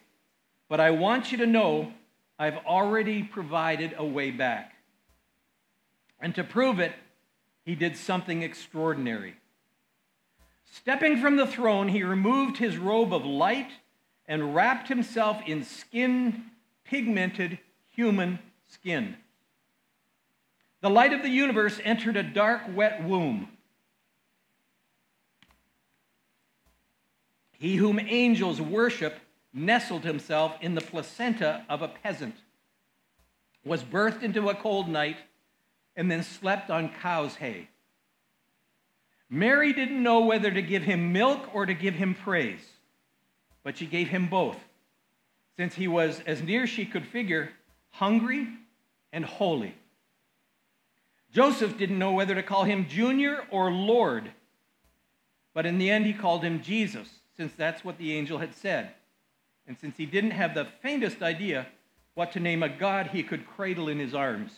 but 0.69 0.81
I 0.81 0.91
want 0.91 1.33
you 1.33 1.39
to 1.39 1.47
know 1.47 1.95
I've 2.41 2.57
already 2.65 3.23
provided 3.23 3.95
a 3.99 4.05
way 4.05 4.31
back. 4.31 4.73
And 6.19 6.35
to 6.37 6.43
prove 6.43 6.81
it, 6.81 6.95
he 7.67 7.75
did 7.75 7.99
something 7.99 8.43
extraordinary. 8.43 9.35
Stepping 10.65 11.21
from 11.21 11.37
the 11.37 11.47
throne, 11.47 11.89
he 11.89 12.03
removed 12.03 12.57
his 12.57 12.79
robe 12.79 13.13
of 13.13 13.27
light 13.27 13.71
and 14.27 14.55
wrapped 14.55 14.89
himself 14.89 15.43
in 15.47 15.65
skin, 15.65 16.45
pigmented 16.85 17.59
human 17.95 18.39
skin. 18.69 19.17
The 20.81 20.89
light 20.89 21.13
of 21.13 21.21
the 21.21 21.29
universe 21.29 21.79
entered 21.85 22.17
a 22.17 22.23
dark, 22.23 22.63
wet 22.75 23.05
womb. 23.05 23.49
He 27.59 27.77
whom 27.77 28.01
angels 28.01 28.63
worship 28.63 29.19
nestled 29.53 30.05
himself 30.05 30.55
in 30.61 30.75
the 30.75 30.81
placenta 30.81 31.65
of 31.69 31.83
a 31.83 31.89
peasant, 31.89 32.37
was 33.65 33.83
birthed 33.83 34.23
into 34.23 34.49
a 34.49 34.55
cold 34.55 34.89
night, 34.89 35.17
and 35.97 36.11
then 36.11 36.23
slept 36.23 36.71
on 36.71 36.89
cow's 37.03 37.35
hay. 37.37 37.69
Mary 39.29 39.73
didn't 39.73 40.03
know 40.03 40.21
whether 40.21 40.51
to 40.51 40.63
give 40.63 40.83
him 40.83 41.13
milk 41.13 41.55
or 41.55 41.67
to 41.67 41.75
give 41.75 41.95
him 41.95 42.15
praise, 42.15 42.65
but 43.63 43.77
she 43.77 43.87
gave 43.87 44.09
him 44.09 44.29
both, 44.29 44.57
since 45.57 45.75
he 45.75 45.87
was, 45.87 46.21
as 46.27 46.43
near 46.43 46.67
she 46.67 46.85
could 46.85 47.07
figure, 47.07 47.51
hungry 47.91 48.49
and 49.13 49.25
holy. 49.25 49.75
Joseph 51.33 51.77
didn't 51.77 51.99
know 51.99 52.13
whether 52.13 52.35
to 52.35 52.43
call 52.43 52.65
him 52.65 52.89
Junior 52.89 53.45
or 53.51 53.71
Lord, 53.71 54.31
but 55.55 55.67
in 55.67 55.79
the 55.79 55.91
end 55.91 56.07
he 56.07 56.13
called 56.13 56.43
him 56.43 56.63
Jesus, 56.63 57.09
since 57.37 57.53
that's 57.55 57.85
what 57.85 57.99
the 57.99 58.15
angel 58.15 58.39
had 58.39 58.55
said. 58.55 58.95
And 59.71 59.79
since 59.79 59.97
he 59.97 60.05
didn't 60.05 60.33
have 60.33 60.53
the 60.53 60.67
faintest 60.83 61.23
idea 61.23 61.65
what 62.15 62.33
to 62.33 62.41
name 62.41 62.65
a 62.65 62.69
God 62.69 63.07
he 63.07 63.23
could 63.23 63.47
cradle 63.47 63.89
in 63.89 64.01
his 64.01 64.17
arms. 64.17 64.51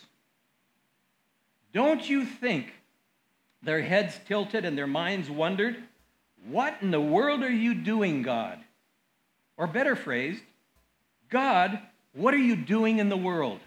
Don't 1.71 2.09
you 2.09 2.25
think 2.25 2.73
their 3.61 3.83
heads 3.83 4.19
tilted 4.27 4.65
and 4.65 4.75
their 4.75 4.87
minds 4.87 5.29
wondered, 5.29 5.77
What 6.49 6.77
in 6.81 6.89
the 6.89 6.99
world 6.99 7.43
are 7.43 7.51
you 7.51 7.75
doing, 7.75 8.23
God? 8.23 8.57
Or 9.55 9.67
better 9.67 9.95
phrased, 9.95 10.41
God, 11.29 11.77
what 12.13 12.33
are 12.33 12.37
you 12.37 12.55
doing 12.55 12.97
in 12.97 13.09
the 13.09 13.15
world? 13.15 13.59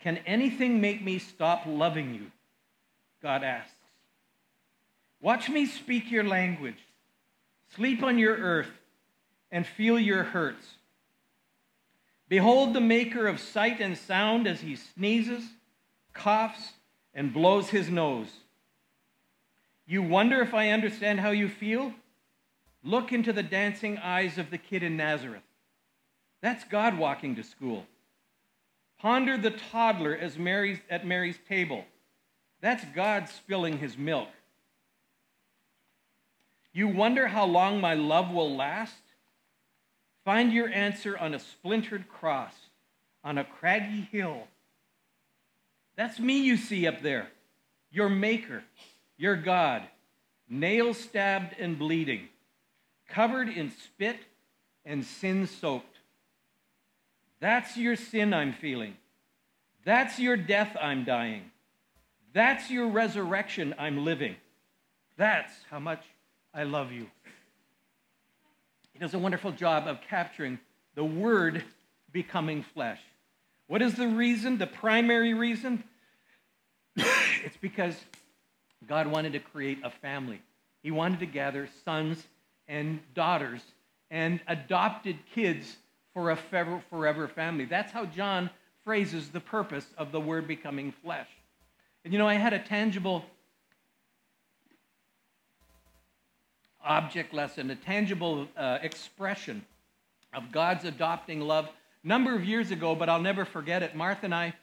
Can 0.00 0.16
anything 0.24 0.80
make 0.80 1.04
me 1.04 1.18
stop 1.18 1.64
loving 1.66 2.14
you? 2.14 2.30
God 3.22 3.44
asks. 3.44 3.74
Watch 5.20 5.50
me 5.50 5.66
speak 5.66 6.10
your 6.10 6.24
language, 6.24 6.78
sleep 7.76 8.02
on 8.02 8.18
your 8.18 8.38
earth, 8.38 8.70
and 9.52 9.66
feel 9.66 9.98
your 9.98 10.24
hurts. 10.24 10.66
Behold 12.28 12.72
the 12.72 12.80
maker 12.80 13.28
of 13.28 13.38
sight 13.38 13.78
and 13.78 13.96
sound 13.96 14.46
as 14.46 14.62
he 14.62 14.74
sneezes, 14.74 15.44
coughs, 16.14 16.72
and 17.14 17.34
blows 17.34 17.68
his 17.68 17.90
nose. 17.90 18.30
You 19.86 20.02
wonder 20.02 20.40
if 20.40 20.54
I 20.54 20.70
understand 20.70 21.20
how 21.20 21.30
you 21.30 21.48
feel? 21.48 21.92
Look 22.82 23.12
into 23.12 23.32
the 23.32 23.42
dancing 23.42 23.98
eyes 23.98 24.38
of 24.38 24.50
the 24.50 24.56
kid 24.56 24.82
in 24.82 24.96
Nazareth. 24.96 25.42
That's 26.40 26.64
God 26.64 26.96
walking 26.98 27.36
to 27.36 27.44
school. 27.44 27.84
Ponder 28.98 29.36
the 29.36 29.50
toddler 29.50 30.16
as 30.16 30.38
Mary's, 30.38 30.78
at 30.88 31.06
Mary's 31.06 31.38
table. 31.48 31.84
That's 32.62 32.84
God 32.94 33.28
spilling 33.28 33.78
his 33.78 33.98
milk. 33.98 34.28
You 36.72 36.88
wonder 36.88 37.26
how 37.28 37.44
long 37.44 37.80
my 37.80 37.94
love 37.94 38.30
will 38.30 38.56
last? 38.56 39.01
Find 40.24 40.52
your 40.52 40.68
answer 40.68 41.18
on 41.18 41.34
a 41.34 41.38
splintered 41.38 42.08
cross, 42.08 42.54
on 43.24 43.38
a 43.38 43.44
craggy 43.44 44.08
hill. 44.12 44.44
That's 45.96 46.18
me 46.18 46.38
you 46.38 46.56
see 46.56 46.86
up 46.86 47.02
there, 47.02 47.28
your 47.90 48.08
maker, 48.08 48.62
your 49.16 49.36
God, 49.36 49.82
nail 50.48 50.94
stabbed 50.94 51.56
and 51.58 51.78
bleeding, 51.78 52.28
covered 53.08 53.48
in 53.48 53.70
spit 53.70 54.16
and 54.84 55.04
sin 55.04 55.46
soaked. 55.46 55.96
That's 57.40 57.76
your 57.76 57.96
sin 57.96 58.32
I'm 58.32 58.52
feeling. 58.52 58.96
That's 59.84 60.18
your 60.18 60.36
death 60.36 60.76
I'm 60.80 61.04
dying. 61.04 61.50
That's 62.32 62.70
your 62.70 62.88
resurrection 62.88 63.74
I'm 63.78 64.04
living. 64.04 64.36
That's 65.16 65.52
how 65.70 65.80
much 65.80 66.02
I 66.54 66.62
love 66.64 66.92
you. 66.92 67.08
Does 69.02 69.14
a 69.14 69.18
wonderful 69.18 69.50
job 69.50 69.88
of 69.88 69.98
capturing 70.08 70.60
the 70.94 71.02
Word 71.02 71.64
becoming 72.12 72.62
flesh. 72.62 73.00
What 73.66 73.82
is 73.82 73.96
the 73.96 74.06
reason, 74.06 74.58
the 74.58 74.68
primary 74.68 75.34
reason? 75.34 75.82
it's 76.96 77.56
because 77.60 77.96
God 78.86 79.08
wanted 79.08 79.32
to 79.32 79.40
create 79.40 79.80
a 79.82 79.90
family. 79.90 80.40
He 80.84 80.92
wanted 80.92 81.18
to 81.18 81.26
gather 81.26 81.68
sons 81.84 82.24
and 82.68 83.00
daughters 83.12 83.62
and 84.08 84.38
adopted 84.46 85.16
kids 85.34 85.78
for 86.14 86.30
a 86.30 86.36
forever 86.88 87.26
family. 87.26 87.64
That's 87.64 87.90
how 87.90 88.04
John 88.04 88.50
phrases 88.84 89.30
the 89.30 89.40
purpose 89.40 89.86
of 89.98 90.12
the 90.12 90.20
word 90.20 90.46
becoming 90.46 90.94
flesh. 91.02 91.26
And 92.04 92.12
you 92.12 92.20
know, 92.20 92.28
I 92.28 92.34
had 92.34 92.52
a 92.52 92.60
tangible 92.60 93.24
object 96.84 97.32
lesson, 97.32 97.70
a 97.70 97.76
tangible 97.76 98.48
uh, 98.56 98.78
expression 98.82 99.64
of 100.34 100.50
God's 100.52 100.84
adopting 100.84 101.40
love 101.40 101.68
number 102.04 102.34
of 102.34 102.44
years 102.44 102.70
ago, 102.70 102.94
but 102.94 103.08
I'll 103.08 103.20
never 103.20 103.44
forget 103.44 103.82
it. 103.82 103.94
Martha 103.94 104.24
and 104.24 104.34
I 104.34 104.54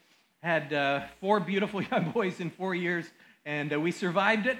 had 0.42 0.74
uh, 0.74 1.02
four 1.20 1.40
beautiful 1.40 1.82
young 1.92 2.12
boys 2.12 2.40
in 2.40 2.50
four 2.50 2.76
years, 2.76 3.06
and 3.46 3.74
uh, 3.74 3.80
we 3.80 3.92
survived 3.92 4.48
it. 4.48 4.58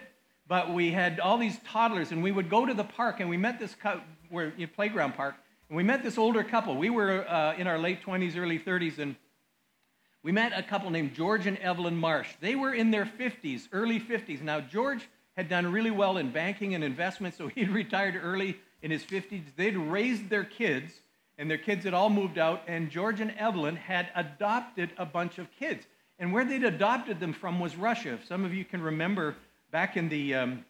But 0.48 0.74
we 0.74 0.92
had 0.92 1.20
all 1.20 1.38
these 1.38 1.60
toddlers, 1.68 2.12
and 2.12 2.24
we 2.24 2.32
would 2.32 2.50
go 2.50 2.66
to 2.66 2.74
the 2.74 2.84
park, 2.84 3.20
and 3.20 3.30
we 3.30 3.38
met 3.38 3.60
this 3.60 3.76
co- 3.76 4.02
playground 4.76 5.14
park, 5.14 5.36
and 5.70 5.78
we 5.78 5.84
met 5.84 6.02
this 6.02 6.18
older 6.18 6.44
couple. 6.44 6.76
We 6.76 6.90
were 6.90 7.28
uh, 7.30 7.56
in 7.56 7.68
our 7.68 7.78
late 7.78 8.04
20s, 8.04 8.36
early 8.36 8.58
30s, 8.58 8.98
and 8.98 9.16
we 10.24 10.32
met 10.32 10.52
a 10.56 10.64
couple 10.64 10.90
named 10.90 11.14
George 11.14 11.46
and 11.46 11.58
Evelyn 11.60 11.96
Marsh. 11.96 12.30
They 12.42 12.56
were 12.56 12.74
in 12.74 12.90
their 12.90 13.06
50s, 13.06 13.68
early 13.72 14.00
50s. 14.00 14.42
Now, 14.42 14.60
George 14.60 15.08
had 15.38 15.50
done 15.50 15.72
really 15.72 15.92
well 15.92 16.18
in 16.18 16.32
banking 16.32 16.76
and 16.76 16.84
investment, 16.84 17.36
so 17.36 17.48
he'd 17.48 17.70
retired 17.84 18.20
early 18.22 18.58
in 18.82 18.92
his 18.92 19.04
50s. 19.04 19.44
They'd 19.56 19.78
raised 19.78 20.30
their 20.30 20.44
kids, 20.44 20.94
and 21.38 21.50
their 21.50 21.58
kids 21.58 21.86
had 21.86 21.94
all 21.94 22.10
moved 22.10 22.38
out, 22.38 22.64
and 22.68 22.90
George 22.90 23.22
and 23.22 23.32
Evelyn 23.38 23.76
had 23.76 24.10
adopted 24.16 24.92
a 24.98 25.06
bunch 25.06 25.38
of 25.38 25.48
kids. 25.58 25.86
And 26.18 26.34
where 26.34 26.44
they'd 26.44 26.64
adopted 26.64 27.20
them 27.20 27.34
from 27.34 27.60
was 27.60 27.76
Russia. 27.78 28.14
If 28.14 28.28
some 28.28 28.44
of 28.44 28.54
you 28.54 28.66
can 28.66 28.82
remember, 28.82 29.36
back 29.72 29.96
in 29.96 30.10
the 30.10 30.36
um, 30.36 30.66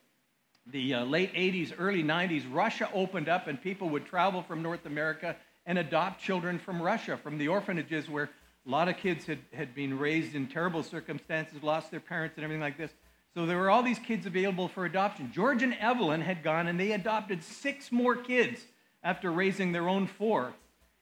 the 0.72 0.94
uh, 0.94 1.06
late 1.06 1.34
80s, 1.34 1.74
early 1.78 2.04
90s, 2.04 2.44
Russia 2.52 2.90
opened 2.94 3.28
up 3.28 3.48
and 3.48 3.62
people 3.62 3.90
would 3.90 4.06
travel 4.06 4.44
from 4.44 4.62
North 4.62 4.86
America 4.86 5.36
and 5.66 5.78
adopt 5.78 6.22
children 6.22 6.60
from 6.60 6.82
Russia, 6.82 7.18
from 7.18 7.38
the 7.38 7.48
orphanages 7.48 8.10
where 8.10 8.30
a 8.66 8.70
lot 8.70 8.88
of 8.88 8.98
kids 8.98 9.26
had, 9.26 9.40
had 9.54 9.74
been 9.74 9.98
raised 9.98 10.36
in 10.36 10.48
terrible 10.48 10.84
circumstances, 10.84 11.64
lost 11.64 11.92
their 11.92 12.00
parents, 12.00 12.38
and 12.38 12.44
everything 12.44 12.62
like 12.62 12.78
this. 12.78 12.92
So 13.36 13.46
there 13.46 13.58
were 13.58 13.70
all 13.70 13.84
these 13.84 14.00
kids 14.00 14.26
available 14.26 14.68
for 14.68 14.86
adoption. 14.86 15.32
George 15.32 15.62
and 15.62 15.76
Evelyn 15.76 16.22
had 16.22 16.44
gone 16.44 16.68
and 16.68 16.80
they 16.80 16.92
adopted 16.92 17.44
six 17.44 17.92
more 17.92 18.16
kids 18.16 18.60
after 19.04 19.32
raising 19.32 19.72
their 19.72 19.88
own 19.88 20.08
four. 20.08 20.54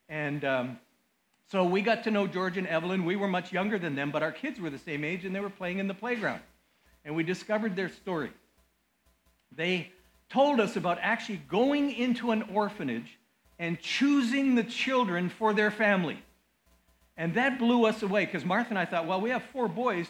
And 0.10 0.44
um, 0.44 0.80
so 1.50 1.64
we 1.64 1.82
got 1.82 2.04
to 2.04 2.12
know 2.12 2.28
George 2.28 2.58
and 2.58 2.68
Evelyn. 2.68 3.06
We 3.06 3.16
were 3.16 3.28
much 3.28 3.54
younger 3.54 3.80
than 3.80 3.96
them, 3.96 4.12
but 4.12 4.24
our 4.24 4.32
kids 4.32 4.60
were 4.60 4.70
the 4.70 4.78
same 4.78 5.04
age 5.04 5.26
and 5.26 5.34
they 5.34 5.40
were 5.40 5.50
playing 5.50 5.80
in 5.80 5.88
the 5.88 5.94
playground. 5.94 6.42
And 7.06 7.16
we 7.16 7.24
discovered 7.24 7.76
their 7.76 7.90
story. 7.90 8.32
They 9.56 9.92
told 10.30 10.60
us 10.60 10.76
about 10.76 11.00
actually 11.02 11.42
going 11.50 11.92
into 11.92 12.32
an 12.32 12.44
orphanage 12.54 13.18
and 13.60 13.80
choosing 13.80 14.56
the 14.56 14.64
children 14.64 15.30
for 15.30 15.54
their 15.54 15.72
family. 15.72 16.22
And 17.16 17.34
that 17.34 17.58
blew 17.58 17.86
us 17.86 18.04
away 18.04 18.26
because 18.26 18.46
Martha 18.46 18.70
and 18.70 18.78
I 18.78 18.86
thought, 18.86 19.08
well, 19.08 19.22
we 19.22 19.32
have 19.32 19.44
four 19.52 19.68
boys. 19.68 20.08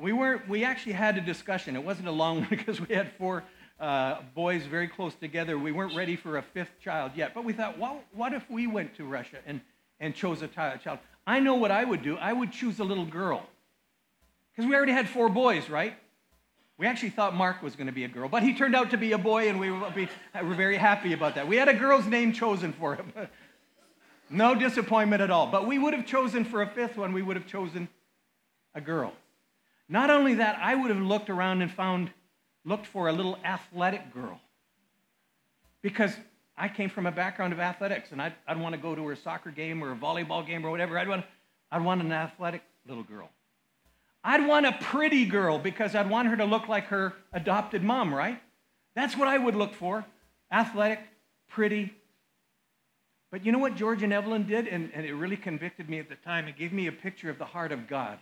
We 0.00 0.12
weren't. 0.12 0.48
We 0.48 0.64
actually 0.64 0.94
had 0.94 1.18
a 1.18 1.20
discussion. 1.20 1.76
It 1.76 1.84
wasn't 1.84 2.08
a 2.08 2.12
long 2.12 2.40
one 2.40 2.48
because 2.48 2.80
we 2.80 2.94
had 2.94 3.12
four 3.18 3.44
uh, 3.78 4.22
boys 4.34 4.64
very 4.64 4.88
close 4.88 5.14
together. 5.14 5.58
We 5.58 5.72
weren't 5.72 5.94
ready 5.94 6.16
for 6.16 6.38
a 6.38 6.42
fifth 6.42 6.80
child 6.82 7.12
yet. 7.14 7.34
But 7.34 7.44
we 7.44 7.52
thought, 7.52 7.78
well, 7.78 8.02
what 8.12 8.32
if 8.32 8.48
we 8.50 8.66
went 8.66 8.96
to 8.96 9.04
Russia 9.04 9.38
and, 9.46 9.60
and 10.00 10.14
chose 10.14 10.42
a 10.42 10.48
child? 10.48 10.98
I 11.26 11.40
know 11.40 11.54
what 11.54 11.70
I 11.70 11.84
would 11.84 12.02
do. 12.02 12.16
I 12.16 12.32
would 12.32 12.50
choose 12.52 12.78
a 12.80 12.84
little 12.84 13.04
girl 13.04 13.46
because 14.52 14.68
we 14.68 14.74
already 14.74 14.92
had 14.92 15.08
four 15.08 15.28
boys, 15.28 15.68
right? 15.68 15.94
We 16.76 16.86
actually 16.86 17.10
thought 17.10 17.34
Mark 17.34 17.62
was 17.62 17.76
going 17.76 17.88
to 17.88 17.92
be 17.92 18.04
a 18.04 18.08
girl, 18.08 18.28
but 18.28 18.42
he 18.42 18.54
turned 18.54 18.74
out 18.74 18.90
to 18.90 18.96
be 18.96 19.12
a 19.12 19.18
boy, 19.18 19.50
and 19.50 19.60
we 19.60 19.70
were, 19.70 19.92
very 20.32 20.78
happy 20.78 21.12
about 21.12 21.34
that. 21.34 21.46
We 21.46 21.56
had 21.56 21.68
a 21.68 21.74
girl's 21.74 22.06
name 22.06 22.32
chosen 22.32 22.72
for 22.72 22.94
him. 22.94 23.12
no 24.30 24.54
disappointment 24.54 25.20
at 25.20 25.30
all. 25.30 25.46
But 25.46 25.66
we 25.66 25.78
would 25.78 25.92
have 25.92 26.06
chosen 26.06 26.42
for 26.44 26.62
a 26.62 26.66
fifth 26.66 26.96
one, 26.96 27.12
we 27.12 27.20
would 27.20 27.36
have 27.36 27.46
chosen 27.46 27.88
a 28.74 28.80
girl. 28.80 29.12
Not 29.90 30.08
only 30.08 30.36
that, 30.36 30.56
I 30.62 30.76
would 30.76 30.88
have 30.88 31.02
looked 31.02 31.28
around 31.28 31.62
and 31.62 31.70
found, 31.70 32.12
looked 32.64 32.86
for 32.86 33.08
a 33.08 33.12
little 33.12 33.36
athletic 33.44 34.14
girl. 34.14 34.40
because 35.82 36.12
I 36.56 36.68
came 36.68 36.90
from 36.90 37.06
a 37.06 37.10
background 37.10 37.52
of 37.52 37.58
athletics, 37.58 38.12
and 38.12 38.20
I'd, 38.20 38.34
I'd 38.46 38.60
want 38.60 38.74
to 38.74 38.80
go 38.80 38.94
to 38.94 39.10
a 39.10 39.16
soccer 39.16 39.50
game 39.50 39.82
or 39.82 39.92
a 39.92 39.96
volleyball 39.96 40.46
game 40.46 40.64
or 40.64 40.70
whatever. 40.70 40.98
I'd 40.98 41.08
want, 41.08 41.24
I'd 41.72 41.82
want 41.82 42.02
an 42.02 42.12
athletic 42.12 42.62
little 42.86 43.02
girl. 43.02 43.30
I'd 44.22 44.46
want 44.46 44.66
a 44.66 44.72
pretty 44.72 45.24
girl 45.24 45.58
because 45.58 45.94
I'd 45.94 46.10
want 46.10 46.28
her 46.28 46.36
to 46.36 46.44
look 46.44 46.68
like 46.68 46.84
her 46.86 47.14
adopted 47.32 47.82
mom, 47.82 48.14
right? 48.14 48.40
That's 48.94 49.16
what 49.16 49.26
I 49.26 49.38
would 49.38 49.54
look 49.54 49.74
for 49.74 50.04
athletic, 50.52 51.00
pretty. 51.48 51.94
But 53.30 53.46
you 53.46 53.52
know 53.52 53.58
what 53.58 53.76
George 53.76 54.02
and 54.02 54.12
Evelyn 54.12 54.46
did? 54.46 54.68
And, 54.68 54.90
and 54.94 55.06
it 55.06 55.14
really 55.14 55.36
convicted 55.36 55.88
me 55.88 55.98
at 55.98 56.08
the 56.08 56.16
time. 56.16 56.46
It 56.48 56.58
gave 56.58 56.72
me 56.72 56.88
a 56.88 56.92
picture 56.92 57.30
of 57.30 57.38
the 57.38 57.44
heart 57.44 57.72
of 57.72 57.88
God. 57.88 58.18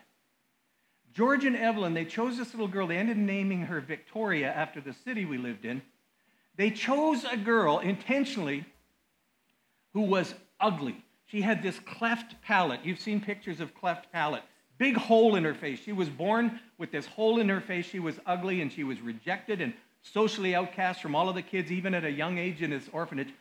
George 1.15 1.45
and 1.45 1.57
Evelyn, 1.57 1.95
they 1.95 2.05
chose 2.05 2.37
this 2.37 2.53
little 2.53 2.69
girl. 2.69 2.87
They 2.87 2.97
ended 2.97 3.17
naming 3.17 3.63
her 3.63 3.81
Victoria 3.81 4.53
after 4.53 4.81
the 4.81 4.93
city 4.93 5.25
we 5.25 5.39
lived 5.39 5.65
in. 5.65 5.83
They 6.57 6.71
chose 6.71 7.25
a 7.25 7.37
girl 7.37 7.79
intentionally 7.79 8.65
who 9.93 10.03
was 10.03 10.35
ugly. 10.61 11.05
She 11.27 11.41
had 11.41 11.63
this 11.63 11.79
cleft 11.81 12.41
palate. 12.43 12.81
You've 12.85 13.01
seen 13.01 13.21
pictures 13.21 13.61
of 13.61 13.75
cleft 13.75 14.11
palate. 14.13 14.43
Big 14.79 14.97
hole 14.97 15.35
in 15.35 15.45
her 15.45 15.55
face. 15.55 15.81
She 15.81 15.93
was 15.93 16.09
born 16.09 16.61
with 16.79 16.91
this 16.91 17.07
hole 17.07 17.41
in 17.41 17.49
her 17.49 17.61
face. 17.61 17.87
She 17.87 17.99
was 17.99 18.19
ugly 18.27 18.61
and 18.61 18.73
she 18.73 18.85
was 18.85 19.01
rejected 19.01 19.61
and 19.61 19.73
socially 20.03 20.55
outcast 20.55 21.03
from 21.03 21.15
all 21.15 21.29
of 21.29 21.35
the 21.35 21.43
kids, 21.43 21.73
even 21.73 21.95
at 21.95 22.05
a 22.05 22.11
young 22.11 22.39
age 22.39 22.63
in 22.63 22.71
this 22.71 22.89
orphanage. 22.93 23.33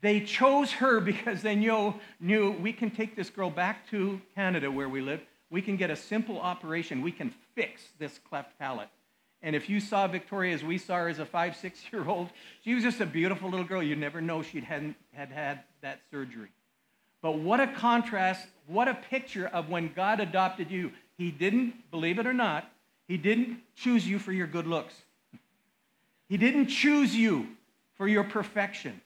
They 0.00 0.20
chose 0.20 0.72
her 0.72 1.00
because 1.00 1.42
they 1.42 1.54
knew, 1.54 1.94
knew 2.18 2.52
we 2.52 2.72
can 2.72 2.90
take 2.90 3.14
this 3.14 3.30
girl 3.30 3.50
back 3.50 3.88
to 3.90 4.20
Canada 4.34 4.70
where 4.70 4.88
we 4.88 5.00
live. 5.00 5.20
We 5.50 5.60
can 5.62 5.76
get 5.76 5.90
a 5.90 5.96
simple 5.96 6.40
operation. 6.40 7.02
We 7.02 7.12
can 7.12 7.34
fix 7.54 7.82
this 7.98 8.18
cleft 8.28 8.58
palate. 8.58 8.88
And 9.42 9.56
if 9.56 9.68
you 9.68 9.80
saw 9.80 10.06
Victoria 10.06 10.54
as 10.54 10.62
we 10.62 10.78
saw 10.78 10.96
her 10.96 11.08
as 11.08 11.18
a 11.18 11.26
five, 11.26 11.56
six 11.56 11.80
year 11.92 12.08
old, 12.08 12.30
she 12.64 12.74
was 12.74 12.84
just 12.84 13.00
a 13.00 13.06
beautiful 13.06 13.50
little 13.50 13.66
girl. 13.66 13.82
You'd 13.82 13.98
never 13.98 14.20
know 14.20 14.42
she'd 14.42 14.64
had, 14.64 14.94
had 15.12 15.30
had 15.30 15.60
that 15.82 16.00
surgery. 16.10 16.50
But 17.22 17.38
what 17.38 17.60
a 17.60 17.66
contrast, 17.66 18.46
what 18.66 18.88
a 18.88 18.94
picture 18.94 19.46
of 19.46 19.68
when 19.68 19.92
God 19.92 20.20
adopted 20.20 20.70
you. 20.70 20.92
He 21.18 21.30
didn't, 21.30 21.90
believe 21.90 22.18
it 22.18 22.26
or 22.26 22.32
not, 22.32 22.70
He 23.08 23.18
didn't 23.18 23.58
choose 23.74 24.06
you 24.06 24.18
for 24.18 24.32
your 24.32 24.46
good 24.46 24.66
looks. 24.66 24.94
He 26.28 26.36
didn't 26.36 26.68
choose 26.68 27.14
you 27.14 27.48
for 27.94 28.06
your 28.08 28.24
perfection, 28.24 29.00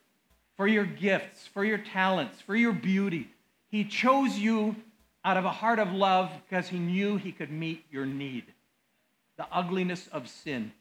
for 0.56 0.68
your 0.68 0.84
gifts, 0.84 1.46
for 1.48 1.64
your 1.64 1.78
talents, 1.78 2.40
for 2.40 2.54
your 2.54 2.72
beauty. 2.72 3.30
He 3.70 3.82
chose 3.84 4.38
you 4.38 4.76
out 5.24 5.36
of 5.36 5.44
a 5.44 5.50
heart 5.50 5.78
of 5.78 5.92
love 5.92 6.30
because 6.48 6.68
He 6.68 6.78
knew 6.78 7.16
He 7.16 7.32
could 7.32 7.50
meet 7.50 7.84
your 7.90 8.06
need, 8.06 8.44
the 9.36 9.46
ugliness 9.50 10.08
of 10.08 10.28
sin. 10.28 10.72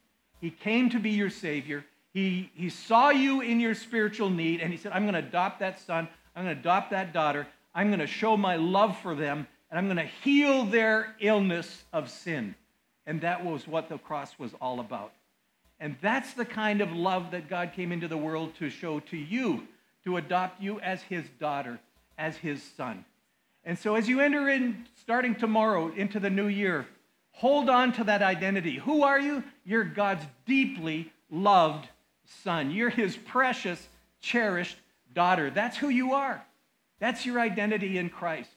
He 0.42 0.50
came 0.50 0.90
to 0.90 1.00
be 1.00 1.12
your 1.12 1.30
Savior. 1.30 1.86
He, 2.14 2.52
he 2.54 2.70
saw 2.70 3.10
you 3.10 3.42
in 3.42 3.60
your 3.60 3.76
spiritual 3.76 4.30
need, 4.30 4.62
and 4.62 4.72
He 4.72 4.78
said, 4.78 4.92
I'm 4.92 5.04
going 5.04 5.14
to 5.14 5.28
adopt 5.28 5.60
that 5.60 5.80
son. 5.80 6.08
I'm 6.36 6.44
going 6.44 6.56
to 6.56 6.62
adopt 6.62 6.92
that 6.92 7.14
daughter. 7.14 7.48
I'm 7.74 7.88
going 7.88 8.00
to 8.00 8.08
show 8.08 8.38
my 8.38 8.56
love 8.56 8.98
for 9.00 9.16
them, 9.16 9.48
and 9.72 9.80
I'm 9.80 9.86
going 9.86 9.98
to 9.98 10.12
heal 10.24 10.66
their 10.66 11.16
illness 11.20 11.84
of 11.94 12.10
sin. 12.10 12.56
And 13.06 13.22
that 13.22 13.44
was 13.44 13.68
what 13.68 13.90
the 13.90 13.98
cross 13.98 14.38
was 14.38 14.52
all 14.62 14.80
about. 14.80 15.14
And 15.80 15.96
that's 16.02 16.34
the 16.34 16.46
kind 16.46 16.82
of 16.82 16.94
love 16.94 17.32
that 17.32 17.50
God 17.50 17.74
came 17.76 17.92
into 17.92 18.08
the 18.08 18.18
world 18.18 18.56
to 18.60 18.70
show 18.70 19.00
to 19.02 19.18
you, 19.18 19.68
to 20.06 20.18
adopt 20.18 20.62
you 20.62 20.80
as 20.80 21.02
his 21.02 21.26
daughter, 21.40 21.80
as 22.18 22.38
his 22.38 22.64
son. 22.78 23.04
And 23.66 23.78
so 23.78 23.96
as 23.96 24.10
you 24.10 24.20
enter 24.20 24.50
in, 24.50 24.86
starting 25.02 25.36
tomorrow 25.36 25.92
into 25.94 26.20
the 26.20 26.30
new 26.30 26.48
year, 26.48 26.86
hold 27.32 27.70
on 27.70 27.94
to 27.94 28.04
that 28.06 28.22
identity. 28.22 28.78
Who 28.78 29.04
are 29.04 29.20
you? 29.20 29.44
You're 29.66 29.84
God's 29.84 30.26
deeply 30.46 31.12
loved 31.30 31.88
son. 32.26 32.72
You're 32.72 32.90
his 32.90 33.16
precious, 33.16 33.88
cherished 34.22 34.78
daughter. 35.14 35.50
That's 35.50 35.78
who 35.78 35.90
you 35.90 36.14
are. 36.14 36.44
That's 37.00 37.26
your 37.26 37.40
identity 37.40 37.98
in 37.98 38.10
Christ. 38.10 38.50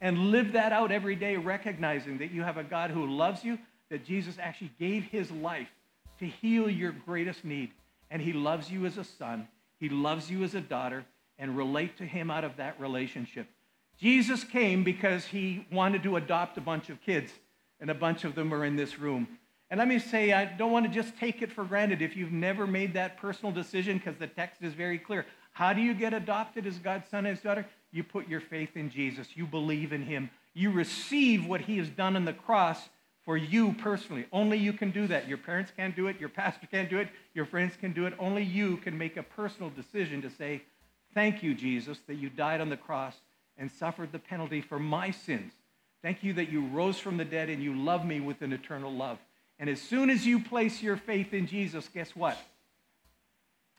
And 0.00 0.30
live 0.30 0.52
that 0.52 0.72
out 0.72 0.92
every 0.92 1.16
day, 1.16 1.36
recognizing 1.36 2.18
that 2.18 2.32
you 2.32 2.42
have 2.42 2.56
a 2.58 2.64
God 2.64 2.90
who 2.90 3.06
loves 3.06 3.44
you, 3.44 3.58
that 3.90 4.04
Jesus 4.04 4.36
actually 4.38 4.72
gave 4.78 5.04
his 5.04 5.30
life 5.30 5.68
to 6.18 6.26
heal 6.26 6.68
your 6.68 6.92
greatest 6.92 7.44
need. 7.44 7.70
And 8.10 8.20
he 8.20 8.32
loves 8.32 8.70
you 8.70 8.86
as 8.86 8.98
a 8.98 9.04
son, 9.04 9.48
he 9.80 9.88
loves 9.88 10.30
you 10.30 10.44
as 10.44 10.54
a 10.54 10.60
daughter, 10.60 11.04
and 11.38 11.56
relate 11.56 11.96
to 11.98 12.04
him 12.04 12.30
out 12.30 12.44
of 12.44 12.56
that 12.56 12.78
relationship. 12.78 13.46
Jesus 13.98 14.44
came 14.44 14.84
because 14.84 15.24
he 15.24 15.66
wanted 15.70 16.02
to 16.02 16.16
adopt 16.16 16.58
a 16.58 16.60
bunch 16.60 16.90
of 16.90 17.00
kids, 17.00 17.32
and 17.80 17.90
a 17.90 17.94
bunch 17.94 18.24
of 18.24 18.34
them 18.34 18.52
are 18.52 18.64
in 18.64 18.76
this 18.76 18.98
room. 18.98 19.28
And 19.70 19.78
let 19.78 19.88
me 19.88 19.98
say, 19.98 20.32
I 20.32 20.44
don't 20.44 20.72
want 20.72 20.86
to 20.86 20.92
just 20.92 21.16
take 21.16 21.42
it 21.42 21.50
for 21.50 21.64
granted 21.64 22.02
if 22.02 22.16
you've 22.16 22.32
never 22.32 22.66
made 22.66 22.94
that 22.94 23.16
personal 23.16 23.52
decision 23.52 23.98
because 23.98 24.16
the 24.16 24.26
text 24.26 24.62
is 24.62 24.74
very 24.74 24.98
clear. 24.98 25.26
How 25.52 25.72
do 25.72 25.80
you 25.80 25.94
get 25.94 26.12
adopted 26.12 26.66
as 26.66 26.78
God's 26.78 27.08
son 27.08 27.26
and 27.26 27.34
his 27.34 27.42
daughter? 27.42 27.66
You 27.90 28.04
put 28.04 28.28
your 28.28 28.40
faith 28.40 28.76
in 28.76 28.90
Jesus. 28.90 29.28
You 29.34 29.46
believe 29.46 29.92
in 29.92 30.02
him. 30.02 30.30
You 30.52 30.70
receive 30.70 31.46
what 31.46 31.62
he 31.62 31.78
has 31.78 31.88
done 31.88 32.16
on 32.16 32.24
the 32.24 32.32
cross 32.32 32.88
for 33.24 33.36
you 33.36 33.72
personally. 33.72 34.26
Only 34.32 34.58
you 34.58 34.72
can 34.72 34.90
do 34.90 35.06
that. 35.06 35.28
Your 35.28 35.38
parents 35.38 35.72
can't 35.74 35.96
do 35.96 36.08
it. 36.08 36.20
Your 36.20 36.28
pastor 36.28 36.66
can't 36.66 36.90
do 36.90 36.98
it. 36.98 37.08
Your 37.34 37.46
friends 37.46 37.74
can 37.80 37.92
do 37.92 38.06
it. 38.06 38.14
Only 38.18 38.42
you 38.42 38.76
can 38.78 38.98
make 38.98 39.16
a 39.16 39.22
personal 39.22 39.70
decision 39.70 40.20
to 40.22 40.30
say, 40.30 40.62
Thank 41.14 41.44
you, 41.44 41.54
Jesus, 41.54 41.98
that 42.08 42.16
you 42.16 42.28
died 42.28 42.60
on 42.60 42.68
the 42.68 42.76
cross 42.76 43.14
and 43.56 43.70
suffered 43.70 44.12
the 44.12 44.18
penalty 44.18 44.60
for 44.60 44.78
my 44.78 45.10
sins. 45.10 45.52
Thank 46.02 46.22
you 46.22 46.34
that 46.34 46.50
you 46.50 46.66
rose 46.66 46.98
from 46.98 47.16
the 47.16 47.24
dead 47.24 47.48
and 47.48 47.62
you 47.62 47.74
love 47.74 48.04
me 48.04 48.20
with 48.20 48.42
an 48.42 48.52
eternal 48.52 48.92
love. 48.92 49.18
And 49.58 49.70
as 49.70 49.80
soon 49.80 50.10
as 50.10 50.26
you 50.26 50.40
place 50.40 50.82
your 50.82 50.96
faith 50.96 51.32
in 51.32 51.46
Jesus, 51.46 51.88
guess 51.92 52.14
what? 52.14 52.36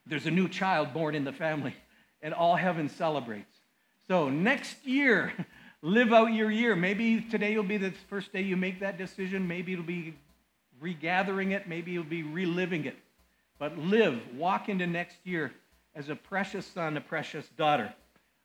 there's 0.08 0.26
a 0.26 0.32
new 0.32 0.48
child 0.48 0.94
born 0.94 1.16
in 1.16 1.24
the 1.24 1.34
family, 1.34 1.76
and 2.22 2.34
all 2.34 2.56
heaven 2.56 2.90
celebrates. 2.90 3.54
So 4.08 4.30
next 4.30 4.86
year, 4.86 5.34
live 5.82 6.14
out 6.14 6.28
your 6.28 6.52
year. 6.52 6.76
Maybe 6.76 7.22
today 7.22 7.56
will 7.56 7.64
be 7.64 7.78
the 7.78 7.94
first 8.10 8.32
day 8.32 8.42
you 8.42 8.56
make 8.56 8.80
that 8.80 8.98
decision. 8.98 9.48
Maybe 9.48 9.74
it'll 9.74 9.86
be 9.86 10.16
regathering 10.82 11.52
it. 11.52 11.68
Maybe 11.68 11.94
it'll 11.94 12.04
be 12.04 12.24
reliving 12.24 12.86
it. 12.86 12.96
But 13.58 13.78
live, 13.78 14.20
walk 14.36 14.70
into 14.70 14.86
next 14.86 15.18
year 15.24 15.52
as 15.96 16.10
a 16.10 16.16
precious 16.16 16.66
son, 16.66 16.98
a 16.98 17.02
precious 17.02 17.48
daughter 17.58 17.94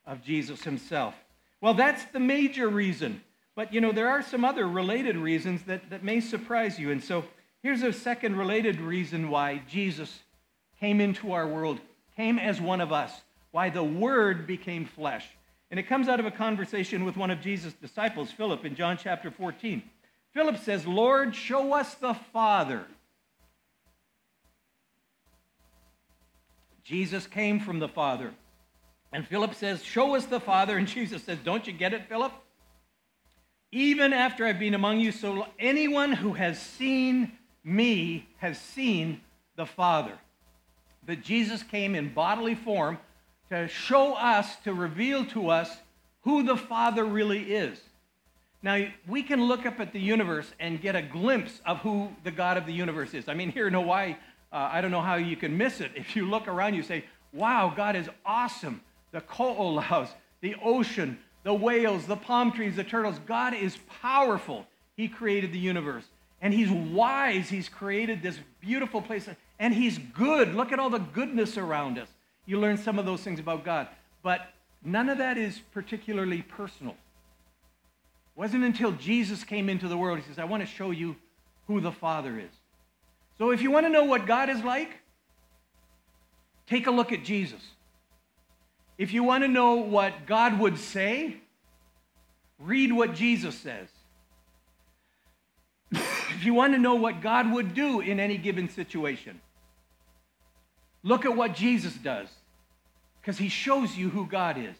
of 0.05 0.23
Jesus 0.23 0.63
himself. 0.63 1.15
Well, 1.61 1.73
that's 1.73 2.03
the 2.05 2.19
major 2.19 2.67
reason. 2.67 3.21
But 3.55 3.73
you 3.73 3.81
know, 3.81 3.91
there 3.91 4.09
are 4.09 4.21
some 4.21 4.45
other 4.45 4.67
related 4.67 5.17
reasons 5.17 5.63
that, 5.63 5.89
that 5.89 6.03
may 6.03 6.21
surprise 6.21 6.79
you. 6.79 6.91
And 6.91 7.03
so 7.03 7.25
here's 7.61 7.83
a 7.83 7.93
second 7.93 8.37
related 8.37 8.79
reason 8.79 9.29
why 9.29 9.61
Jesus 9.69 10.19
came 10.79 10.99
into 10.99 11.33
our 11.33 11.47
world, 11.47 11.79
came 12.15 12.39
as 12.39 12.59
one 12.59 12.81
of 12.81 12.91
us. 12.91 13.11
Why 13.51 13.69
the 13.69 13.83
Word 13.83 14.47
became 14.47 14.85
flesh. 14.85 15.27
And 15.69 15.79
it 15.79 15.87
comes 15.87 16.07
out 16.07 16.19
of 16.19 16.25
a 16.25 16.31
conversation 16.31 17.05
with 17.05 17.17
one 17.17 17.31
of 17.31 17.41
Jesus' 17.41 17.73
disciples, 17.73 18.31
Philip, 18.31 18.65
in 18.65 18.75
John 18.75 18.97
chapter 18.97 19.29
14. 19.29 19.83
Philip 20.33 20.57
says, 20.57 20.87
Lord, 20.87 21.35
show 21.35 21.73
us 21.73 21.93
the 21.95 22.13
Father. 22.13 22.85
Jesus 26.83 27.27
came 27.27 27.59
from 27.59 27.79
the 27.79 27.87
Father. 27.87 28.33
And 29.13 29.27
Philip 29.27 29.55
says, 29.55 29.83
Show 29.83 30.15
us 30.15 30.25
the 30.25 30.39
Father. 30.39 30.77
And 30.77 30.87
Jesus 30.87 31.23
says, 31.23 31.37
Don't 31.43 31.67
you 31.67 31.73
get 31.73 31.93
it, 31.93 32.07
Philip? 32.07 32.31
Even 33.71 34.11
after 34.11 34.45
I've 34.45 34.59
been 34.59 34.73
among 34.73 34.99
you, 34.99 35.11
so 35.11 35.47
anyone 35.57 36.11
who 36.11 36.33
has 36.33 36.59
seen 36.59 37.31
me 37.63 38.27
has 38.37 38.59
seen 38.59 39.21
the 39.55 39.65
Father 39.65 40.17
that 41.05 41.23
Jesus 41.23 41.63
came 41.63 41.95
in 41.95 42.13
bodily 42.13 42.55
form 42.55 42.97
to 43.49 43.67
show 43.67 44.13
us, 44.13 44.55
to 44.63 44.73
reveal 44.73 45.25
to 45.27 45.49
us 45.49 45.69
who 46.21 46.43
the 46.43 46.57
Father 46.57 47.03
really 47.03 47.53
is. 47.53 47.79
Now, 48.63 48.85
we 49.07 49.23
can 49.23 49.43
look 49.43 49.65
up 49.65 49.79
at 49.79 49.91
the 49.91 49.99
universe 49.99 50.51
and 50.59 50.79
get 50.79 50.95
a 50.95 51.01
glimpse 51.01 51.61
of 51.65 51.79
who 51.79 52.09
the 52.23 52.31
God 52.31 52.57
of 52.57 52.65
the 52.65 52.73
universe 52.73 53.13
is. 53.13 53.27
I 53.27 53.33
mean, 53.33 53.51
here 53.51 53.67
in 53.67 53.73
Hawaii, 53.73 54.15
uh, 54.53 54.69
I 54.71 54.81
don't 54.81 54.91
know 54.91 55.01
how 55.01 55.15
you 55.15 55.35
can 55.35 55.57
miss 55.57 55.81
it. 55.81 55.91
If 55.95 56.15
you 56.15 56.29
look 56.29 56.47
around, 56.47 56.75
you 56.75 56.83
say, 56.83 57.05
wow, 57.33 57.73
God 57.75 57.95
is 57.95 58.07
awesome. 58.25 58.81
The 59.11 59.21
ko'olaus, 59.21 60.09
the 60.41 60.55
ocean, 60.63 61.19
the 61.43 61.53
whales, 61.53 62.05
the 62.05 62.15
palm 62.15 62.51
trees, 62.51 62.75
the 62.75 62.83
turtles. 62.83 63.19
God 63.25 63.53
is 63.53 63.77
powerful. 64.01 64.65
He 64.95 65.07
created 65.07 65.51
the 65.51 65.59
universe. 65.59 66.05
And 66.41 66.53
He's 66.53 66.69
wise. 66.69 67.49
He's 67.49 67.69
created 67.69 68.21
this 68.21 68.39
beautiful 68.59 69.01
place. 69.01 69.27
And 69.59 69.73
He's 69.73 69.97
good. 69.97 70.55
Look 70.55 70.71
at 70.71 70.79
all 70.79 70.89
the 70.89 70.99
goodness 70.99 71.57
around 71.57 71.97
us. 71.97 72.09
You 72.45 72.59
learn 72.59 72.77
some 72.77 72.99
of 72.99 73.05
those 73.05 73.21
things 73.21 73.39
about 73.39 73.63
God. 73.63 73.87
But 74.23 74.41
none 74.83 75.09
of 75.09 75.17
that 75.17 75.37
is 75.37 75.59
particularly 75.71 76.41
personal. 76.41 76.93
It 76.93 78.39
wasn't 78.39 78.63
until 78.63 78.91
Jesus 78.93 79.43
came 79.43 79.69
into 79.69 79.87
the 79.87 79.97
world, 79.97 80.19
He 80.19 80.25
says, 80.25 80.39
I 80.39 80.45
want 80.45 80.61
to 80.61 80.67
show 80.67 80.91
you 80.91 81.15
who 81.67 81.81
the 81.81 81.91
Father 81.91 82.39
is. 82.39 82.51
So 83.37 83.51
if 83.51 83.61
you 83.61 83.71
want 83.71 83.85
to 83.85 83.91
know 83.91 84.03
what 84.03 84.25
God 84.25 84.49
is 84.49 84.63
like, 84.63 84.99
take 86.67 86.87
a 86.87 86.91
look 86.91 87.11
at 87.11 87.23
Jesus. 87.23 87.61
If 88.97 89.13
you 89.13 89.23
want 89.23 89.43
to 89.43 89.47
know 89.47 89.75
what 89.75 90.25
God 90.27 90.59
would 90.59 90.77
say, 90.77 91.37
read 92.59 92.91
what 92.91 93.15
Jesus 93.15 93.57
says. 93.57 93.87
if 95.91 96.45
you 96.45 96.53
want 96.53 96.73
to 96.73 96.79
know 96.79 96.95
what 96.95 97.21
God 97.21 97.51
would 97.51 97.73
do 97.73 97.99
in 97.99 98.19
any 98.19 98.37
given 98.37 98.69
situation, 98.69 99.41
Look 101.03 101.25
at 101.25 101.35
what 101.35 101.55
Jesus 101.55 101.93
does. 101.93 102.27
because 103.19 103.37
he 103.37 103.49
shows 103.49 103.95
you 103.95 104.09
who 104.09 104.25
God 104.25 104.57
is. 104.57 104.75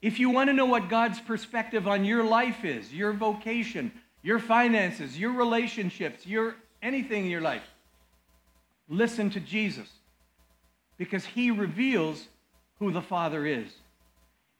If 0.00 0.20
you 0.20 0.30
want 0.30 0.48
to 0.48 0.52
know 0.52 0.66
what 0.66 0.88
God's 0.88 1.20
perspective 1.20 1.88
on 1.88 2.04
your 2.04 2.22
life 2.22 2.64
is, 2.64 2.92
your 2.92 3.12
vocation, 3.12 3.90
your 4.22 4.38
finances, 4.38 5.18
your 5.18 5.32
relationships, 5.32 6.24
your 6.24 6.54
anything 6.82 7.24
in 7.24 7.30
your 7.32 7.40
life, 7.40 7.64
listen 8.88 9.28
to 9.30 9.40
Jesus 9.40 9.88
because 10.98 11.24
he 11.24 11.50
reveals 11.50 12.28
who 12.78 12.92
the 12.92 13.02
Father 13.02 13.46
is. 13.46 13.68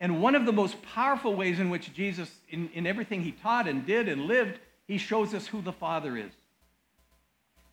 And 0.00 0.22
one 0.22 0.35
of 0.35 0.46
the 0.46 0.52
most 0.52 0.81
powerful 0.83 1.35
ways 1.35 1.59
in 1.59 1.70
which 1.70 1.92
Jesus, 1.92 2.31
in, 2.50 2.70
in 2.72 2.87
everything 2.87 3.22
he 3.22 3.33
taught 3.33 3.66
and 3.66 3.85
did 3.85 4.09
and 4.09 4.26
lived, 4.26 4.59
he 4.87 4.98
shows 4.98 5.35
us 5.35 5.46
who 5.46 5.61
the 5.61 5.72
Father 5.72 6.16
is. 6.16 6.31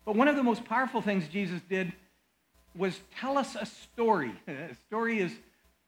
But 0.04 0.16
one 0.16 0.28
of 0.28 0.36
the 0.36 0.42
most 0.42 0.64
powerful 0.64 1.02
things 1.02 1.28
Jesus 1.28 1.60
did 1.68 1.92
was 2.76 2.98
tell 3.18 3.38
us 3.38 3.56
a 3.58 3.66
story. 3.66 4.32
a 4.48 4.74
story 4.86 5.20
is 5.20 5.32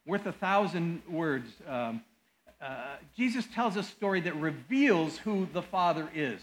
worth 0.07 0.27
a 0.27 0.33
thousand 0.33 1.03
words. 1.09 1.51
Um, 1.67 2.03
uh, 2.61 2.97
Jesus 3.17 3.47
tells 3.55 3.77
a 3.77 3.83
story 3.83 4.21
that 4.23 4.35
reveals 4.37 5.19
who 5.19 5.49
the 5.53 5.63
Father 5.63 6.09
is. 6.15 6.41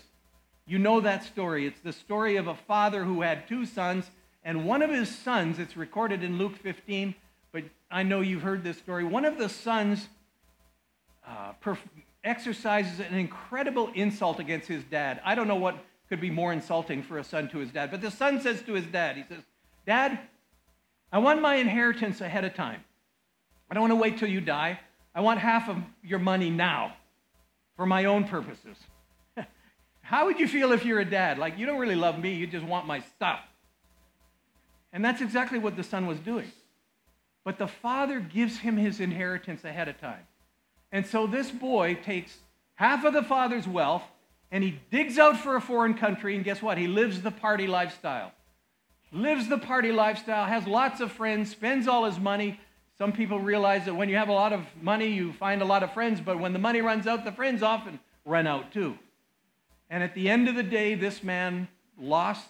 You 0.68 0.80
know 0.80 1.00
that 1.02 1.24
story. 1.24 1.68
It's 1.68 1.80
the 1.82 1.94
story 1.94 2.38
of 2.38 2.48
a 2.48 2.56
father 2.56 3.04
who 3.04 3.22
had 3.22 3.48
two 3.48 3.66
sons, 3.66 4.10
and 4.44 4.66
one 4.66 4.82
of 4.82 4.90
his 4.90 5.16
sons, 5.16 5.60
it's 5.60 5.78
recorded 5.78 6.24
in 6.24 6.40
Luke 6.40 6.58
15, 6.58 7.14
but 7.56 7.64
I 7.90 8.04
know 8.04 8.20
you've 8.20 8.42
heard 8.42 8.66
this 8.66 8.78
story. 8.78 9.06
One 9.06 9.24
of 9.24 9.38
the 9.38 9.48
sons 9.48 10.10
uh, 11.26 11.54
perf- 11.64 11.78
exercises 12.22 13.00
an 13.00 13.14
incredible 13.14 13.90
insult 13.96 14.42
against 14.42 14.68
his 14.68 14.84
dad. 14.84 15.22
I 15.24 15.36
don't 15.36 15.48
know 15.48 15.56
what 15.56 15.78
could 16.10 16.20
be 16.20 16.30
more 16.30 16.52
insulting 16.52 17.02
for 17.02 17.18
a 17.18 17.24
son 17.24 17.48
to 17.52 17.60
his 17.60 17.72
dad, 17.72 17.92
but 17.92 18.02
the 18.02 18.12
son 18.12 18.42
says 18.42 18.62
to 18.64 18.74
his 18.74 18.86
dad, 18.88 19.16
he 19.16 19.24
says, 19.24 19.42
Dad, 19.88 20.20
I 21.14 21.20
want 21.20 21.42
my 21.42 21.56
inheritance 21.56 22.20
ahead 22.20 22.44
of 22.44 22.56
time. 22.56 22.84
I 23.72 23.74
don't 23.74 23.84
want 23.84 23.92
to 23.92 24.02
wait 24.02 24.18
till 24.18 24.30
you 24.30 24.42
die. 24.42 24.78
I 25.16 25.22
want 25.22 25.40
half 25.40 25.70
of 25.70 25.78
your 26.04 26.20
money 26.20 26.50
now 26.50 26.98
for 27.78 27.86
my 27.86 28.04
own 28.04 28.26
purposes. 28.26 28.76
How 30.02 30.26
would 30.26 30.42
you 30.42 30.50
feel 30.50 30.74
if 30.74 30.84
you're 30.84 31.00
a 31.00 31.10
dad? 31.10 31.38
Like, 31.38 31.58
you 31.58 31.66
don't 31.66 31.80
really 31.80 31.96
love 31.96 32.20
me, 32.20 32.34
you 32.34 32.48
just 32.48 32.66
want 32.66 32.86
my 32.86 33.00
stuff. 33.00 33.40
And 34.92 35.06
that's 35.06 35.22
exactly 35.22 35.58
what 35.58 35.78
the 35.78 35.84
son 35.84 36.06
was 36.06 36.20
doing. 36.20 36.52
But 37.46 37.58
the 37.58 37.68
father 37.68 38.20
gives 38.20 38.60
him 38.60 38.76
his 38.76 39.00
inheritance 39.00 39.64
ahead 39.64 39.88
of 39.88 40.02
time. 40.02 40.28
And 40.92 41.06
so 41.06 41.28
this 41.28 41.52
boy 41.52 41.94
takes 42.04 42.38
half 42.74 43.06
of 43.06 43.14
the 43.14 43.24
father's 43.24 43.68
wealth 43.68 44.04
and 44.52 44.64
he 44.64 44.80
digs 44.92 45.18
out 45.18 45.38
for 45.38 45.56
a 45.56 45.62
foreign 45.62 45.96
country, 45.96 46.36
and 46.36 46.44
guess 46.44 46.62
what? 46.62 46.78
He 46.78 46.88
lives 46.88 47.22
the 47.22 47.32
party 47.32 47.68
lifestyle. 47.68 48.32
Lives 49.12 49.48
the 49.50 49.58
party 49.58 49.92
lifestyle, 49.92 50.46
has 50.46 50.68
lots 50.68 51.02
of 51.02 51.12
friends, 51.12 51.52
spends 51.52 51.88
all 51.88 52.06
his 52.06 52.20
money. 52.20 52.60
Some 52.98 53.12
people 53.12 53.40
realize 53.40 53.86
that 53.86 53.96
when 53.96 54.08
you 54.08 54.16
have 54.16 54.30
a 54.30 54.34
lot 54.34 54.54
of 54.54 54.66
money, 54.82 55.08
you 55.08 55.34
find 55.34 55.62
a 55.62 55.66
lot 55.66 55.84
of 55.84 55.94
friends, 55.94 56.22
but 56.22 56.40
when 56.40 56.54
the 56.54 56.60
money 56.60 56.82
runs 56.82 57.08
out, 57.08 57.26
the 57.26 57.32
friends 57.32 57.64
often 57.64 58.00
run 58.24 58.48
out 58.48 58.72
too. 58.72 58.98
And 59.90 60.02
at 60.02 60.16
the 60.16 60.30
end 60.30 60.48
of 60.48 60.56
the 60.56 60.64
day, 60.64 60.96
this 60.96 61.24
man 61.24 61.68
lost, 61.98 62.48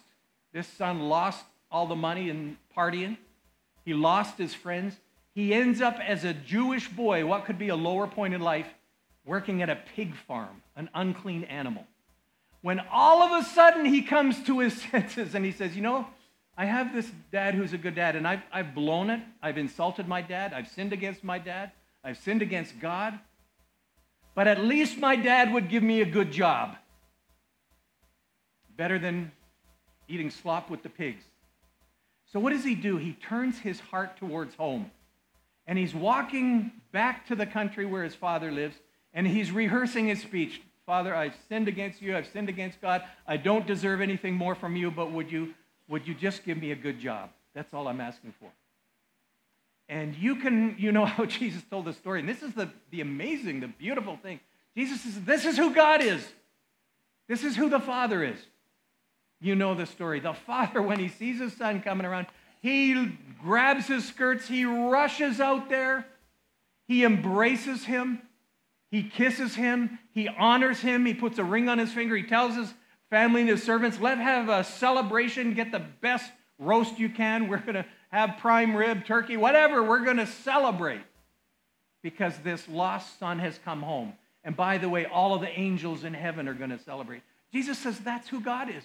this 0.54 0.68
son 0.68 1.10
lost 1.10 1.44
all 1.72 1.88
the 1.88 1.96
money 1.96 2.30
in 2.30 2.58
partying. 2.76 3.18
He 3.86 3.94
lost 3.94 4.38
his 4.38 4.54
friends. 4.54 4.96
He 5.34 5.54
ends 5.54 5.80
up 5.80 6.00
as 6.00 6.24
a 6.24 6.34
Jewish 6.34 6.90
boy, 6.90 7.26
what 7.26 7.46
could 7.46 7.60
be 7.60 7.70
a 7.70 7.76
lower 7.76 8.08
point 8.08 8.34
in 8.34 8.42
life, 8.42 8.68
working 9.26 9.62
at 9.62 9.70
a 9.70 9.78
pig 9.96 10.16
farm, 10.16 10.62
an 10.76 10.90
unclean 10.94 11.44
animal. 11.46 11.86
When 12.62 12.82
all 12.92 13.22
of 13.22 13.44
a 13.44 13.46
sudden 13.46 13.86
he 13.86 14.02
comes 14.02 14.42
to 14.44 14.60
his 14.60 14.82
senses 14.92 15.36
and 15.36 15.46
he 15.46 15.52
says, 15.52 15.76
You 15.76 15.84
know, 15.84 16.08
I 16.58 16.66
have 16.66 16.94
this 16.94 17.10
dad 17.32 17.54
who's 17.54 17.74
a 17.74 17.78
good 17.78 17.96
dad, 17.96 18.16
and 18.16 18.28
I've, 18.28 18.42
I've 18.52 18.74
blown 18.74 19.10
it. 19.10 19.22
I've 19.42 19.58
insulted 19.58 20.08
my 20.08 20.22
dad. 20.22 20.54
I've 20.54 20.70
sinned 20.70 20.94
against 20.94 21.24
my 21.24 21.38
dad. 21.38 21.72
I've 22.04 22.18
sinned 22.18 22.42
against 22.42 22.80
God. 22.80 23.20
But 24.36 24.48
at 24.48 24.64
least 24.64 24.98
my 24.98 25.16
dad 25.16 25.54
would 25.54 25.70
give 25.70 25.84
me 25.84 26.02
a 26.02 26.06
good 26.06 26.32
job. 26.32 26.76
Better 28.76 29.00
than 29.00 29.32
eating 30.08 30.30
slop 30.30 30.70
with 30.70 30.84
the 30.84 30.90
pigs. 30.90 31.24
So, 32.36 32.42
what 32.42 32.52
does 32.52 32.66
he 32.66 32.76
do? 32.76 32.98
He 32.98 33.14
turns 33.14 33.60
his 33.60 33.80
heart 33.80 34.18
towards 34.18 34.56
home. 34.56 34.92
And 35.68 35.80
he's 35.80 35.96
walking 35.96 36.74
back 36.92 37.26
to 37.28 37.36
the 37.36 37.46
country 37.46 37.86
where 37.86 38.04
his 38.04 38.14
father 38.14 38.52
lives, 38.52 38.76
and 39.14 39.26
he's 39.26 39.54
rehearsing 39.54 40.08
his 40.08 40.22
speech. 40.22 40.62
Father, 40.86 41.16
I've 41.16 41.34
sinned 41.48 41.70
against 41.70 42.02
you. 42.02 42.14
I've 42.14 42.28
sinned 42.28 42.50
against 42.50 42.82
God. 42.82 43.04
I 43.26 43.38
don't 43.38 43.66
deserve 43.66 44.02
anything 44.02 44.34
more 44.34 44.54
from 44.54 44.76
you, 44.76 44.92
but 44.92 45.14
would 45.14 45.32
you, 45.32 45.54
would 45.88 46.06
you 46.06 46.14
just 46.14 46.44
give 46.44 46.58
me 46.58 46.72
a 46.72 46.76
good 46.76 47.00
job? 47.00 47.30
That's 47.54 47.74
all 47.74 47.88
I'm 47.88 48.02
asking 48.02 48.34
for. 48.38 48.50
And 49.88 50.14
you 50.14 50.36
can, 50.36 50.76
you 50.78 50.92
know 50.92 51.06
how 51.06 51.24
Jesus 51.24 51.64
told 51.70 51.86
the 51.86 51.94
story. 51.94 52.20
And 52.20 52.28
this 52.28 52.44
is 52.44 52.54
the, 52.54 52.70
the 52.92 53.00
amazing, 53.00 53.62
the 53.62 53.70
beautiful 53.70 54.18
thing. 54.18 54.42
Jesus 54.76 55.00
says, 55.00 55.22
This 55.22 55.46
is 55.46 55.56
who 55.56 55.74
God 55.74 56.02
is. 56.02 56.28
This 57.30 57.46
is 57.46 57.56
who 57.56 57.70
the 57.70 57.80
Father 57.80 58.26
is. 58.26 58.40
You 59.46 59.54
know 59.54 59.76
the 59.76 59.86
story. 59.86 60.20
The 60.20 60.34
father, 60.34 60.82
when 60.82 60.98
he 60.98 61.08
sees 61.08 61.40
his 61.40 61.54
son 61.54 61.84
coming 61.84 62.08
around, 62.08 62.26
he 62.62 63.16
grabs 63.44 63.86
his 63.86 64.08
skirts, 64.08 64.48
he 64.48 64.66
rushes 64.66 65.40
out 65.40 65.70
there, 65.70 66.08
he 66.88 67.06
embraces 67.06 67.86
him, 67.86 68.24
he 68.90 69.04
kisses 69.04 69.54
him, 69.54 70.00
he 70.16 70.28
honors 70.28 70.80
him, 70.80 71.06
he 71.06 71.14
puts 71.14 71.38
a 71.38 71.44
ring 71.44 71.70
on 71.70 71.78
his 71.78 71.94
finger, 71.94 72.16
he 72.16 72.24
tells 72.24 72.56
his 72.56 72.74
family 73.12 73.42
and 73.42 73.50
his 73.52 73.62
servants, 73.62 74.00
let's 74.00 74.20
have 74.20 74.50
a 74.50 74.64
celebration, 74.64 75.54
get 75.54 75.72
the 75.72 75.86
best 76.02 76.32
roast 76.58 76.98
you 76.98 77.10
can. 77.10 77.48
We're 77.48 77.60
going 77.60 77.76
to 77.76 77.86
have 78.10 78.38
prime 78.40 78.76
rib, 78.76 79.06
turkey, 79.06 79.38
whatever. 79.38 79.84
We're 79.84 80.04
going 80.04 80.18
to 80.18 80.26
celebrate 80.26 81.04
because 82.02 82.36
this 82.40 82.68
lost 82.68 83.20
son 83.20 83.38
has 83.38 83.60
come 83.64 83.84
home. 83.84 84.14
And 84.44 84.58
by 84.58 84.80
the 84.80 84.90
way, 84.90 85.06
all 85.06 85.36
of 85.36 85.42
the 85.42 85.50
angels 85.50 86.04
in 86.04 86.16
heaven 86.16 86.48
are 86.48 86.56
going 86.56 86.72
to 86.72 86.80
celebrate. 86.80 87.22
Jesus 87.52 87.78
says 87.78 88.00
that's 88.00 88.28
who 88.28 88.42
God 88.42 88.72
is. 88.72 88.84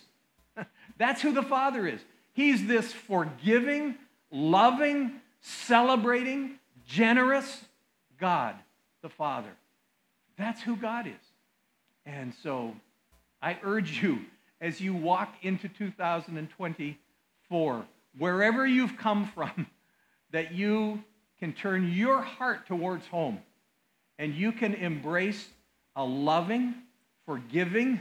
That's 0.98 1.22
who 1.22 1.32
the 1.32 1.42
Father 1.42 1.86
is. 1.86 2.00
He's 2.32 2.66
this 2.66 2.92
forgiving, 2.92 3.94
loving, 4.30 5.20
celebrating, 5.40 6.58
generous 6.86 7.64
God, 8.18 8.56
the 9.02 9.08
Father. 9.08 9.50
That's 10.36 10.60
who 10.62 10.76
God 10.76 11.06
is. 11.06 11.14
And 12.06 12.32
so 12.42 12.74
I 13.42 13.58
urge 13.62 14.02
you 14.02 14.20
as 14.60 14.80
you 14.80 14.94
walk 14.94 15.34
into 15.42 15.68
2024, 15.68 17.86
wherever 18.18 18.66
you've 18.66 18.96
come 18.96 19.30
from, 19.34 19.66
that 20.32 20.54
you 20.54 21.02
can 21.38 21.52
turn 21.52 21.92
your 21.92 22.20
heart 22.20 22.66
towards 22.66 23.06
home 23.06 23.38
and 24.18 24.34
you 24.34 24.50
can 24.52 24.74
embrace 24.74 25.48
a 25.96 26.04
loving, 26.04 26.74
forgiving, 27.26 28.00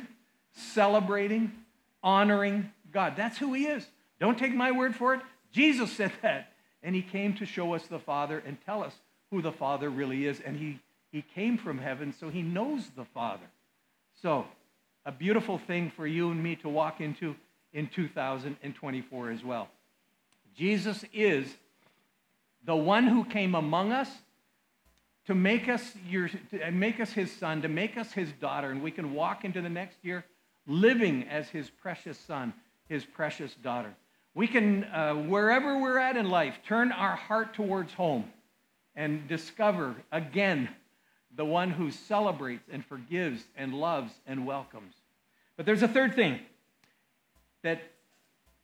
celebrating, 0.51 1.51
honoring 2.03 2.71
God. 2.91 3.13
That's 3.15 3.37
who 3.37 3.53
He 3.53 3.65
is. 3.65 3.85
Don't 4.19 4.37
take 4.37 4.53
my 4.53 4.71
word 4.71 4.95
for 4.95 5.13
it. 5.13 5.21
Jesus 5.51 5.91
said 5.91 6.11
that. 6.21 6.51
And 6.81 6.95
He 6.95 7.01
came 7.01 7.33
to 7.35 7.45
show 7.45 7.73
us 7.73 7.85
the 7.87 7.99
Father 7.99 8.41
and 8.45 8.57
tell 8.65 8.83
us 8.83 8.93
who 9.31 9.41
the 9.41 9.51
Father 9.51 9.89
really 9.89 10.25
is. 10.25 10.39
And 10.39 10.57
He, 10.57 10.79
he 11.11 11.23
came 11.35 11.57
from 11.57 11.77
heaven, 11.77 12.13
so 12.17 12.29
He 12.29 12.41
knows 12.41 12.89
the 12.95 13.05
Father. 13.05 13.45
So, 14.21 14.45
a 15.05 15.11
beautiful 15.11 15.57
thing 15.57 15.91
for 15.95 16.05
you 16.05 16.29
and 16.29 16.43
me 16.43 16.55
to 16.57 16.69
walk 16.69 17.01
into 17.01 17.35
in 17.73 17.87
2024 17.87 19.31
as 19.31 19.43
well. 19.43 19.69
Jesus 20.57 21.05
is 21.13 21.47
the 22.65 22.75
one 22.75 23.07
who 23.07 23.23
came 23.23 23.55
among 23.55 23.91
us 23.91 24.09
to 25.25 25.35
make 25.35 25.69
us 25.69 25.93
your 26.07 26.27
to 26.27 26.71
make 26.71 26.99
us 26.99 27.11
his 27.11 27.31
son, 27.31 27.61
to 27.61 27.69
make 27.69 27.97
us 27.97 28.11
his 28.11 28.31
daughter, 28.41 28.71
and 28.71 28.81
we 28.81 28.91
can 28.91 29.13
walk 29.13 29.45
into 29.45 29.61
the 29.61 29.69
next 29.69 29.97
year 30.03 30.25
living 30.69 31.27
as 31.27 31.49
his 31.49 31.69
precious 31.69 32.17
son 32.17 32.53
his 32.89 33.05
precious 33.05 33.53
daughter. 33.53 33.93
We 34.33 34.47
can, 34.47 34.83
uh, 34.85 35.13
wherever 35.13 35.79
we're 35.79 35.99
at 35.99 36.17
in 36.17 36.29
life, 36.29 36.55
turn 36.67 36.91
our 36.91 37.15
heart 37.15 37.53
towards 37.53 37.93
home 37.93 38.25
and 38.95 39.27
discover 39.27 39.95
again 40.11 40.69
the 41.35 41.45
one 41.45 41.69
who 41.69 41.91
celebrates 41.91 42.67
and 42.71 42.83
forgives 42.83 43.43
and 43.55 43.75
loves 43.75 44.11
and 44.25 44.45
welcomes. 44.45 44.95
But 45.55 45.65
there's 45.65 45.83
a 45.83 45.87
third 45.87 46.15
thing 46.15 46.39
that 47.61 47.81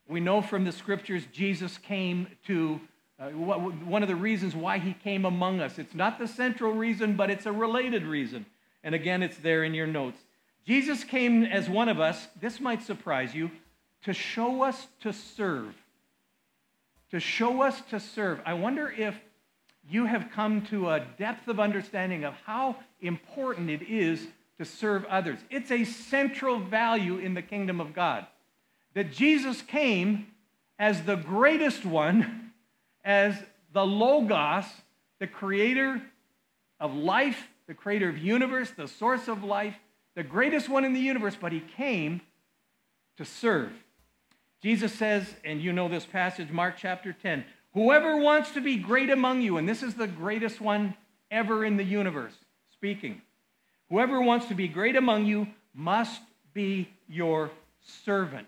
we 0.07 0.19
know 0.19 0.41
from 0.41 0.65
the 0.65 0.71
scriptures 0.71 1.23
Jesus 1.31 1.77
came 1.77 2.27
to, 2.47 2.81
uh, 3.19 3.29
one 3.29 4.01
of 4.01 4.09
the 4.09 4.15
reasons 4.15 4.55
why 4.55 4.79
he 4.79 4.93
came 4.93 5.25
among 5.25 5.59
us. 5.59 5.77
It's 5.77 5.93
not 5.93 6.19
the 6.19 6.27
central 6.27 6.73
reason, 6.73 7.15
but 7.15 7.29
it's 7.29 7.45
a 7.45 7.51
related 7.51 8.03
reason. 8.03 8.45
And 8.83 8.95
again, 8.95 9.21
it's 9.23 9.37
there 9.37 9.63
in 9.63 9.73
your 9.73 9.87
notes. 9.87 10.19
Jesus 10.65 11.03
came 11.03 11.43
as 11.43 11.69
one 11.69 11.89
of 11.89 11.99
us. 11.99 12.27
This 12.39 12.59
might 12.59 12.83
surprise 12.83 13.35
you 13.35 13.51
to 14.03 14.13
show 14.13 14.63
us 14.63 14.87
to 15.01 15.13
serve. 15.13 15.75
To 17.11 17.19
show 17.19 17.61
us 17.61 17.81
to 17.91 17.99
serve. 17.99 18.41
I 18.45 18.55
wonder 18.55 18.91
if 18.91 19.15
you 19.87 20.05
have 20.05 20.31
come 20.33 20.65
to 20.67 20.89
a 20.89 21.05
depth 21.17 21.47
of 21.47 21.59
understanding 21.59 22.23
of 22.23 22.33
how 22.45 22.77
important 22.99 23.69
it 23.69 23.83
is 23.83 24.27
to 24.57 24.65
serve 24.65 25.05
others. 25.05 25.37
It's 25.49 25.71
a 25.71 25.83
central 25.83 26.59
value 26.59 27.17
in 27.17 27.35
the 27.35 27.41
kingdom 27.41 27.79
of 27.79 27.93
God. 27.93 28.25
That 28.95 29.11
Jesus 29.11 29.61
came 29.61 30.27
as 30.79 31.03
the 31.03 31.15
greatest 31.15 31.85
one, 31.85 32.51
as 33.03 33.37
the 33.73 33.85
Logos, 33.85 34.65
the 35.19 35.27
creator 35.27 36.01
of 36.79 36.95
life, 36.95 37.47
the 37.67 37.73
creator 37.73 38.09
of 38.09 38.17
universe, 38.17 38.71
the 38.71 38.87
source 38.87 39.27
of 39.27 39.43
life, 39.43 39.75
the 40.15 40.23
greatest 40.23 40.69
one 40.69 40.85
in 40.85 40.93
the 40.93 40.99
universe, 40.99 41.35
but 41.39 41.51
he 41.51 41.59
came 41.59 42.21
to 43.17 43.25
serve. 43.25 43.71
Jesus 44.61 44.93
says, 44.93 45.35
and 45.43 45.61
you 45.61 45.73
know 45.73 45.87
this 45.87 46.05
passage, 46.05 46.49
Mark 46.49 46.75
chapter 46.77 47.13
10, 47.13 47.45
whoever 47.73 48.17
wants 48.17 48.51
to 48.51 48.61
be 48.61 48.77
great 48.77 49.09
among 49.09 49.41
you, 49.41 49.57
and 49.57 49.67
this 49.67 49.83
is 49.83 49.93
the 49.93 50.07
greatest 50.07 50.59
one 50.59 50.95
ever 51.29 51.65
in 51.65 51.77
the 51.77 51.83
universe 51.83 52.33
speaking, 52.85 53.21
whoever 53.89 54.21
wants 54.21 54.47
to 54.47 54.53
be 54.53 54.67
great 54.67 54.95
among 54.95 55.25
you 55.25 55.47
must 55.73 56.21
be 56.53 56.87
your 57.07 57.49
servant. 58.03 58.47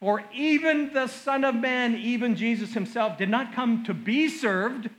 For 0.00 0.22
even 0.34 0.92
the 0.92 1.06
Son 1.06 1.44
of 1.44 1.54
Man, 1.54 1.94
even 1.94 2.34
Jesus 2.36 2.74
himself, 2.74 3.16
did 3.16 3.28
not 3.28 3.54
come 3.54 3.84
to 3.84 3.94
be 3.94 4.28
served, 4.28 4.90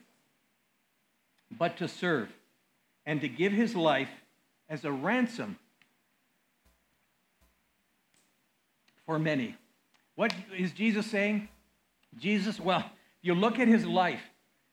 but 1.51 1.77
to 1.77 1.87
serve 1.87 2.29
and 3.05 3.21
to 3.21 3.27
give 3.27 3.51
his 3.51 3.75
life 3.75 4.09
as 4.69 4.85
a 4.85 4.91
ransom 4.91 5.59
for 9.05 9.19
many. 9.19 9.55
What 10.15 10.33
is 10.57 10.71
Jesus 10.71 11.05
saying? 11.05 11.47
Jesus, 12.17 12.59
well, 12.59 12.83
you 13.21 13.33
look 13.33 13.59
at 13.59 13.67
his 13.67 13.85
life. 13.85 14.21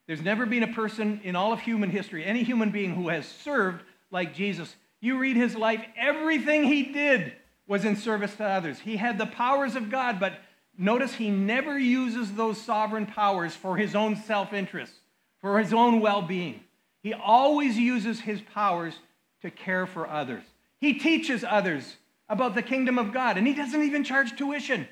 There's 0.07 0.23
never 0.23 0.45
been 0.45 0.63
a 0.63 0.73
person 0.73 1.21
in 1.23 1.37
all 1.37 1.53
of 1.53 1.61
human 1.61 1.91
history, 1.91 2.25
any 2.25 2.43
human 2.43 2.71
being 2.71 2.95
who 2.95 3.09
has 3.09 3.27
served 3.27 3.83
like 4.11 4.35
Jesus. 4.35 4.75
You 5.01 5.19
read 5.19 5.37
his 5.37 5.55
life, 5.55 5.83
everything 5.97 6.65
he 6.65 6.93
did 6.93 7.33
was 7.67 7.85
in 7.85 7.97
service 7.97 8.35
to 8.37 8.45
others. 8.45 8.81
He 8.81 8.97
had 8.97 9.19
the 9.19 9.27
powers 9.27 9.77
of 9.77 9.91
God, 9.91 10.19
but 10.19 10.41
notice 10.77 11.15
he 11.15 11.31
never 11.31 11.79
uses 11.79 12.33
those 12.33 12.61
sovereign 12.61 13.07
powers 13.07 13.55
for 13.55 13.77
his 13.77 13.95
own 13.95 14.17
self 14.17 14.53
interest, 14.53 14.93
for 15.41 15.59
his 15.59 15.73
own 15.73 16.01
well 16.01 16.23
being. 16.23 16.61
He 17.03 17.15
always 17.15 17.79
uses 17.79 18.21
his 18.21 18.41
powers 18.41 18.95
to 19.43 19.51
care 19.51 19.87
for 19.87 20.09
others. 20.09 20.43
He 20.81 20.95
teaches 20.95 21.45
others 21.49 21.97
about 22.31 22.55
the 22.55 22.63
kingdom 22.63 22.99
of 22.99 23.13
God, 23.13 23.37
and 23.37 23.47
he 23.47 23.53
doesn't 23.53 23.83
even 23.83 24.05
charge 24.05 24.37
tuition. 24.37 24.89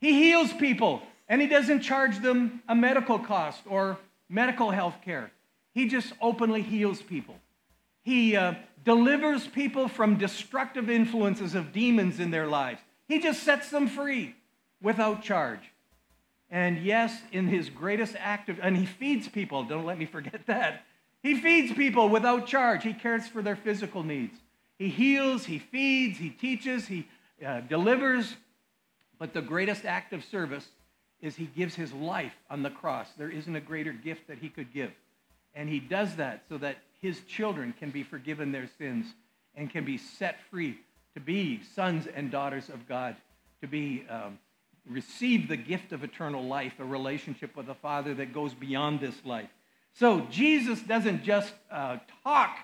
He 0.00 0.12
heals 0.12 0.52
people, 0.52 1.00
and 1.28 1.40
he 1.40 1.46
doesn't 1.46 1.80
charge 1.80 2.18
them 2.18 2.62
a 2.68 2.74
medical 2.74 3.18
cost 3.18 3.62
or 3.64 3.96
medical 4.28 4.72
health 4.72 4.96
care. 5.04 5.30
He 5.72 5.88
just 5.88 6.12
openly 6.20 6.62
heals 6.62 7.00
people. 7.00 7.36
He 8.02 8.36
uh, 8.36 8.54
delivers 8.84 9.46
people 9.46 9.88
from 9.88 10.18
destructive 10.18 10.90
influences 10.90 11.54
of 11.54 11.72
demons 11.72 12.20
in 12.20 12.30
their 12.32 12.48
lives. 12.48 12.80
He 13.08 13.20
just 13.20 13.44
sets 13.44 13.70
them 13.70 13.86
free 13.86 14.34
without 14.82 15.22
charge. 15.22 15.70
And 16.50 16.78
yes, 16.78 17.16
in 17.32 17.48
his 17.48 17.70
greatest 17.70 18.14
act 18.18 18.48
of, 18.48 18.58
and 18.60 18.76
he 18.76 18.84
feeds 18.84 19.28
people, 19.28 19.64
don't 19.64 19.86
let 19.86 19.98
me 19.98 20.06
forget 20.06 20.40
that. 20.46 20.84
He 21.22 21.40
feeds 21.40 21.72
people 21.72 22.08
without 22.08 22.46
charge. 22.46 22.82
He 22.82 22.92
cares 22.92 23.26
for 23.26 23.42
their 23.42 23.56
physical 23.56 24.02
needs. 24.02 24.38
He 24.78 24.88
heals, 24.88 25.44
he 25.46 25.58
feeds, 25.58 26.18
he 26.18 26.30
teaches, 26.30 26.86
he 26.86 27.06
uh, 27.44 27.60
delivers. 27.60 28.36
But 29.18 29.32
the 29.32 29.42
greatest 29.42 29.84
act 29.84 30.12
of 30.12 30.24
service 30.24 30.66
is 31.20 31.36
he 31.36 31.46
gives 31.46 31.74
his 31.74 31.92
life 31.92 32.34
on 32.50 32.62
the 32.62 32.70
cross. 32.70 33.08
There 33.16 33.30
isn't 33.30 33.56
a 33.56 33.60
greater 33.60 33.92
gift 33.92 34.28
that 34.28 34.38
he 34.38 34.48
could 34.48 34.72
give. 34.72 34.90
And 35.54 35.68
he 35.68 35.78
does 35.78 36.16
that 36.16 36.42
so 36.48 36.58
that 36.58 36.78
his 37.00 37.20
children 37.22 37.74
can 37.78 37.90
be 37.90 38.02
forgiven 38.02 38.50
their 38.50 38.68
sins 38.78 39.06
and 39.54 39.70
can 39.70 39.84
be 39.84 39.96
set 39.96 40.40
free 40.50 40.78
to 41.14 41.20
be 41.20 41.62
sons 41.74 42.06
and 42.06 42.30
daughters 42.30 42.68
of 42.68 42.88
God, 42.88 43.16
to 43.60 43.68
be 43.68 44.04
um, 44.10 44.38
receive 44.88 45.48
the 45.48 45.56
gift 45.56 45.92
of 45.92 46.02
eternal 46.02 46.44
life, 46.44 46.72
a 46.78 46.84
relationship 46.84 47.56
with 47.56 47.66
the 47.66 47.74
Father 47.74 48.14
that 48.14 48.34
goes 48.34 48.52
beyond 48.52 49.00
this 49.00 49.14
life. 49.24 49.48
So 49.92 50.22
Jesus 50.22 50.80
doesn't 50.80 51.22
just 51.22 51.54
uh, 51.70 51.98
talk 52.24 52.56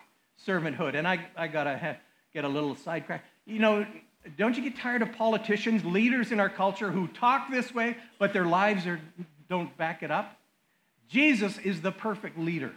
servanthood, 0.47 0.95
and 0.95 1.07
I, 1.07 1.27
I 1.37 1.49
got 1.49 1.65
to 1.65 1.99
get 2.33 2.45
a 2.45 2.49
little 2.49 2.77
sidetracked. 2.77 3.27
You 3.47 3.59
know, 3.59 3.87
don't 4.37 4.57
you 4.57 4.63
get 4.63 4.77
tired 4.77 5.03
of 5.03 5.13
politicians, 5.13 5.85
leaders 5.85 6.33
in 6.33 6.41
our 6.41 6.49
culture 6.49 6.91
who 6.91 7.09
talk 7.09 7.51
this 7.51 7.75
way, 7.75 7.97
but 8.19 8.33
their 8.33 8.45
lives 8.45 8.87
are, 8.87 9.01
don't 9.49 9.77
back 9.77 10.03
it 10.03 10.11
up? 10.11 10.39
Jesus 11.09 11.59
is 11.59 11.81
the 11.81 11.93
perfect 11.93 12.39
leader. 12.39 12.73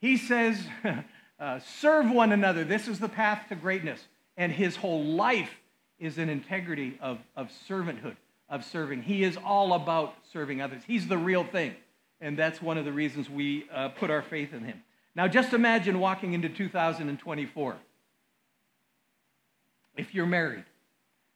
He 0.00 0.16
says, 0.16 0.58
uh, 1.40 1.60
serve 1.80 2.10
one 2.10 2.32
another. 2.32 2.64
This 2.64 2.88
is 2.88 2.98
the 2.98 3.08
path 3.08 3.48
to 3.48 3.54
greatness. 3.54 4.00
And 4.36 4.50
his 4.52 4.76
whole 4.76 5.04
life 5.04 5.50
is 5.98 6.18
an 6.18 6.28
integrity 6.28 6.98
of, 7.00 7.18
of 7.36 7.50
servanthood 7.68 8.16
of 8.48 8.64
serving. 8.64 9.02
He 9.02 9.24
is 9.24 9.38
all 9.42 9.72
about 9.72 10.14
serving 10.32 10.60
others. 10.60 10.82
He's 10.86 11.08
the 11.08 11.16
real 11.16 11.42
thing. 11.42 11.74
And 12.20 12.38
that's 12.38 12.60
one 12.60 12.76
of 12.76 12.84
the 12.84 12.92
reasons 12.92 13.30
we 13.30 13.64
uh, 13.72 13.88
put 13.88 14.10
our 14.10 14.22
faith 14.22 14.52
in 14.52 14.62
him. 14.62 14.82
Now, 15.14 15.28
just 15.28 15.52
imagine 15.52 16.00
walking 16.00 16.32
into 16.32 16.48
2024. 16.48 17.76
If 19.96 20.14
you're 20.14 20.26
married, 20.26 20.64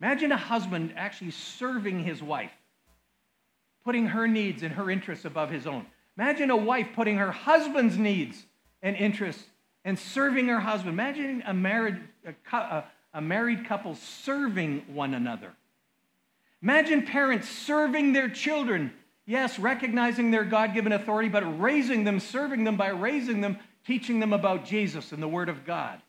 imagine 0.01 0.33
a 0.33 0.37
husband 0.37 0.95
actually 0.97 1.33
serving 1.33 2.05
his 2.05 2.23
wife, 2.23 2.53
putting 3.85 4.07
her 4.07 4.27
needs 4.27 4.63
and 4.63 4.73
her 4.73 4.91
interests 4.91 5.25
above 5.25 5.51
his 5.51 5.67
own. 5.67 5.85
Imagine 6.17 6.51
a 6.51 6.57
wife 6.57 6.89
putting 6.95 7.19
her 7.19 7.31
husband's 7.31 7.99
needs 7.99 8.45
and 8.83 8.97
interests 8.97 9.45
and 9.85 9.99
serving 9.99 10.49
her 10.49 10.61
husband. 10.61 10.95
Imagine 10.95 11.43
a 11.47 11.53
married, 11.53 11.99
a, 12.53 12.85
a 13.13 13.21
married 13.21 13.67
couple 13.67 13.95
serving 13.95 14.85
one 14.95 15.13
another. 15.13 15.53
Imagine 16.63 17.03
parents 17.05 17.49
serving 17.49 18.13
their 18.13 18.29
children. 18.29 18.93
Yes, 19.27 19.59
recognizing 19.59 20.31
their 20.31 20.45
God 20.45 20.73
given 20.73 20.93
authority, 20.93 21.29
but 21.29 21.61
raising 21.61 22.05
them, 22.05 22.21
serving 22.21 22.63
them 22.63 22.77
by 22.77 22.89
raising 22.89 23.41
them, 23.41 23.59
teaching 23.85 24.21
them 24.21 24.33
about 24.33 24.65
Jesus 24.65 25.11
and 25.11 25.21
the 25.21 25.29
Word 25.29 25.49
of 25.49 25.65
God. 25.65 26.01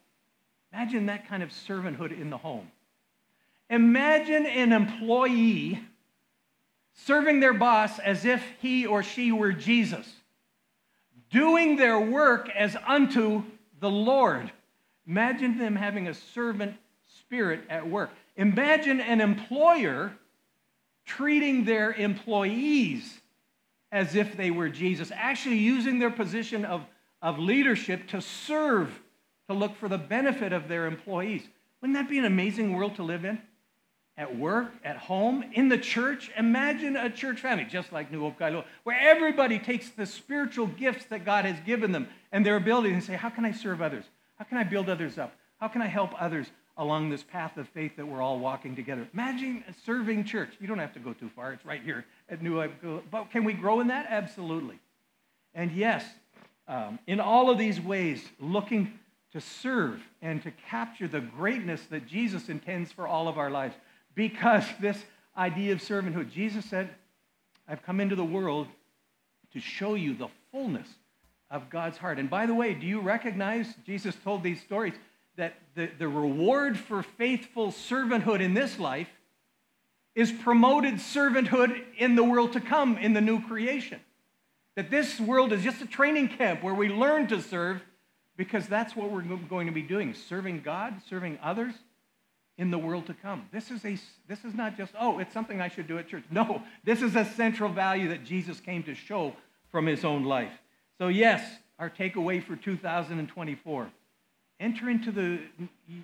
Imagine 0.72 1.06
that 1.06 1.28
kind 1.28 1.42
of 1.42 1.50
servanthood 1.50 2.18
in 2.18 2.30
the 2.30 2.38
home. 2.38 2.70
Imagine 3.68 4.46
an 4.46 4.72
employee 4.72 5.80
serving 6.94 7.40
their 7.40 7.52
boss 7.52 7.98
as 7.98 8.24
if 8.24 8.42
he 8.60 8.86
or 8.86 9.02
she 9.02 9.32
were 9.32 9.52
Jesus, 9.52 10.10
doing 11.30 11.76
their 11.76 11.98
work 11.98 12.48
as 12.50 12.76
unto 12.86 13.42
the 13.80 13.90
Lord. 13.90 14.50
Imagine 15.06 15.58
them 15.58 15.74
having 15.74 16.06
a 16.06 16.14
servant 16.14 16.76
spirit 17.06 17.60
at 17.68 17.88
work. 17.88 18.10
Imagine 18.36 19.00
an 19.00 19.20
employer 19.20 20.12
treating 21.08 21.64
their 21.64 21.92
employees 21.92 23.18
as 23.90 24.14
if 24.14 24.36
they 24.36 24.50
were 24.50 24.68
Jesus, 24.68 25.10
actually 25.14 25.56
using 25.56 25.98
their 25.98 26.10
position 26.10 26.64
of, 26.66 26.84
of 27.22 27.38
leadership 27.38 28.06
to 28.08 28.20
serve, 28.20 29.00
to 29.48 29.54
look 29.54 29.74
for 29.76 29.88
the 29.88 29.98
benefit 29.98 30.52
of 30.52 30.68
their 30.68 30.86
employees. 30.86 31.42
Wouldn't 31.80 31.98
that 31.98 32.10
be 32.10 32.18
an 32.18 32.26
amazing 32.26 32.74
world 32.74 32.96
to 32.96 33.02
live 33.02 33.24
in? 33.24 33.40
At 34.18 34.36
work, 34.36 34.72
at 34.84 34.96
home, 34.96 35.44
in 35.54 35.68
the 35.68 35.78
church. 35.78 36.30
Imagine 36.36 36.96
a 36.96 37.08
church 37.08 37.40
family, 37.40 37.64
just 37.64 37.92
like 37.92 38.12
New 38.12 38.20
Hope 38.20 38.38
Kailua, 38.38 38.64
where 38.82 38.98
everybody 39.00 39.58
takes 39.58 39.88
the 39.88 40.04
spiritual 40.04 40.66
gifts 40.66 41.06
that 41.06 41.24
God 41.24 41.46
has 41.46 41.58
given 41.64 41.92
them 41.92 42.08
and 42.32 42.44
their 42.44 42.56
ability 42.56 42.92
and 42.92 43.02
say, 43.02 43.14
How 43.14 43.30
can 43.30 43.44
I 43.44 43.52
serve 43.52 43.80
others? 43.80 44.04
How 44.36 44.44
can 44.44 44.58
I 44.58 44.64
build 44.64 44.90
others 44.90 45.18
up? 45.18 45.32
How 45.60 45.68
can 45.68 45.80
I 45.80 45.86
help 45.86 46.10
others? 46.20 46.48
Along 46.78 47.10
this 47.10 47.24
path 47.24 47.56
of 47.56 47.68
faith 47.68 47.96
that 47.96 48.06
we're 48.06 48.22
all 48.22 48.38
walking 48.38 48.76
together. 48.76 49.06
Imagine 49.12 49.64
a 49.68 49.74
serving 49.84 50.24
church. 50.24 50.50
You 50.60 50.68
don't 50.68 50.78
have 50.78 50.94
to 50.94 51.00
go 51.00 51.12
too 51.12 51.28
far, 51.34 51.52
it's 51.52 51.66
right 51.66 51.82
here 51.82 52.06
at 52.30 52.40
New 52.40 52.56
Life. 52.56 52.70
But 53.10 53.30
can 53.30 53.44
we 53.44 53.52
grow 53.52 53.80
in 53.80 53.88
that? 53.88 54.06
Absolutely. 54.08 54.78
And 55.54 55.72
yes, 55.72 56.04
um, 56.68 56.98
in 57.06 57.18
all 57.18 57.50
of 57.50 57.58
these 57.58 57.80
ways, 57.80 58.22
looking 58.38 58.92
to 59.32 59.40
serve 59.40 60.00
and 60.22 60.42
to 60.42 60.52
capture 60.70 61.08
the 61.08 61.20
greatness 61.20 61.82
that 61.90 62.06
Jesus 62.06 62.48
intends 62.48 62.92
for 62.92 63.06
all 63.06 63.28
of 63.28 63.38
our 63.38 63.50
lives. 63.50 63.74
Because 64.14 64.64
this 64.80 65.02
idea 65.36 65.72
of 65.72 65.80
servanthood, 65.80 66.30
Jesus 66.30 66.64
said, 66.64 66.90
I've 67.66 67.82
come 67.82 68.00
into 68.00 68.16
the 68.16 68.24
world 68.24 68.68
to 69.52 69.60
show 69.60 69.94
you 69.94 70.14
the 70.14 70.28
fullness 70.52 70.88
of 71.50 71.70
God's 71.70 71.98
heart. 71.98 72.18
And 72.18 72.30
by 72.30 72.46
the 72.46 72.54
way, 72.54 72.74
do 72.74 72.86
you 72.86 73.00
recognize 73.00 73.66
Jesus 73.84 74.14
told 74.22 74.42
these 74.42 74.60
stories? 74.60 74.94
The, 75.78 75.88
the 75.96 76.08
reward 76.08 76.76
for 76.76 77.04
faithful 77.04 77.68
servanthood 77.68 78.40
in 78.40 78.52
this 78.52 78.80
life 78.80 79.08
is 80.16 80.32
promoted 80.32 80.94
servanthood 80.94 81.80
in 81.96 82.16
the 82.16 82.24
world 82.24 82.52
to 82.54 82.60
come, 82.60 82.98
in 82.98 83.12
the 83.12 83.20
new 83.20 83.40
creation. 83.40 84.00
That 84.74 84.90
this 84.90 85.20
world 85.20 85.52
is 85.52 85.62
just 85.62 85.80
a 85.80 85.86
training 85.86 86.30
camp 86.30 86.64
where 86.64 86.74
we 86.74 86.88
learn 86.88 87.28
to 87.28 87.40
serve 87.40 87.80
because 88.36 88.66
that's 88.66 88.96
what 88.96 89.12
we're 89.12 89.22
going 89.22 89.68
to 89.68 89.72
be 89.72 89.82
doing 89.82 90.14
serving 90.14 90.62
God, 90.62 90.94
serving 91.08 91.38
others 91.40 91.74
in 92.56 92.72
the 92.72 92.78
world 92.78 93.06
to 93.06 93.14
come. 93.14 93.46
This 93.52 93.70
is, 93.70 93.84
a, 93.84 93.96
this 94.26 94.44
is 94.44 94.54
not 94.54 94.76
just, 94.76 94.92
oh, 94.98 95.20
it's 95.20 95.32
something 95.32 95.60
I 95.60 95.68
should 95.68 95.86
do 95.86 95.96
at 95.98 96.08
church. 96.08 96.24
No, 96.28 96.60
this 96.82 97.02
is 97.02 97.14
a 97.14 97.24
central 97.24 97.72
value 97.72 98.08
that 98.08 98.24
Jesus 98.24 98.58
came 98.58 98.82
to 98.82 98.96
show 98.96 99.32
from 99.70 99.86
his 99.86 100.04
own 100.04 100.24
life. 100.24 100.52
So, 100.98 101.06
yes, 101.06 101.48
our 101.78 101.88
takeaway 101.88 102.42
for 102.42 102.56
2024 102.56 103.92
enter 104.60 104.90
into 104.90 105.12
the 105.12 105.40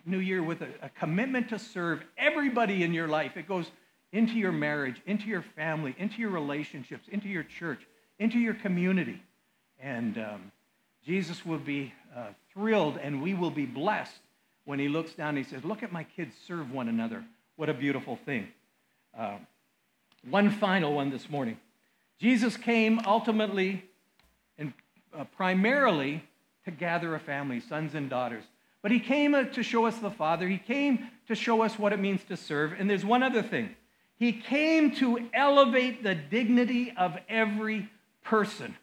new 0.07 0.19
year 0.19 0.43
with 0.43 0.62
a, 0.62 0.69
a, 0.83 0.88
commitment 0.90 1.49
to 1.49 1.59
serve 1.59 2.03
everybody 2.17 2.83
in 2.83 2.95
your 2.95 3.09
life. 3.09 3.37
It 3.37 3.49
goes 3.49 3.71
into 4.12 4.35
your 4.35 4.53
marriage, 4.53 5.01
into 5.07 5.27
your 5.27 5.43
family, 5.43 5.95
into 5.99 6.21
your 6.21 6.31
relationships, 6.31 7.09
into 7.11 7.29
your 7.29 7.43
church, 7.43 7.81
into 8.19 8.38
your 8.38 8.55
community. 8.55 9.21
And 9.81 10.17
um, 10.19 10.53
Jesus 11.05 11.45
will 11.45 11.59
be 11.59 11.93
uh, 12.17 12.29
thrilled 12.53 12.97
and 12.97 13.23
we 13.23 13.35
will 13.35 13.51
be 13.51 13.67
blessed 13.67 14.21
when 14.64 14.79
he 14.79 14.88
looks 14.88 15.12
down 15.14 15.31
and 15.31 15.38
he 15.38 15.45
says, 15.45 15.64
Look 15.64 15.83
at 15.83 15.93
my 15.93 16.05
kids 16.05 16.35
serve 16.47 16.71
one 16.71 16.88
another. 16.88 17.25
What 17.57 17.69
a 17.69 17.75
beautiful 17.75 18.19
thing. 18.25 18.49
Uh, 19.19 19.38
one 20.29 20.51
final 20.51 20.95
one 20.95 21.11
this 21.11 21.29
morning. 21.29 21.59
Jesus 22.21 22.57
came 22.57 23.01
ultimately 23.05 23.85
and 24.57 24.73
uh, 25.17 25.25
primarily 25.37 26.23
to 26.64 26.70
gather 26.70 27.14
a 27.14 27.20
family, 27.20 27.61
sons 27.61 27.94
and 27.94 28.09
daughters. 28.09 28.44
But 28.83 28.92
he 28.92 29.00
came 29.00 29.35
uh, 29.35 29.44
to 29.44 29.62
show 29.62 29.87
us 29.87 29.98
the 29.98 30.11
Father. 30.11 30.46
He 30.46 30.59
came 30.59 31.09
to 31.29 31.35
show 31.35 31.62
us 31.62 31.79
what 31.79 31.92
it 31.92 32.00
means 32.00 32.22
to 32.24 32.37
serve. 32.37 32.74
And 32.79 32.88
there's 32.88 33.05
one 33.05 33.22
other 33.22 33.42
thing. 33.42 33.70
He 34.16 34.33
came 34.33 34.94
to 34.96 35.29
elevate 35.33 36.03
the 36.03 36.14
dignity 36.14 36.92
of 36.96 37.16
every 37.29 37.88
person. 38.22 38.77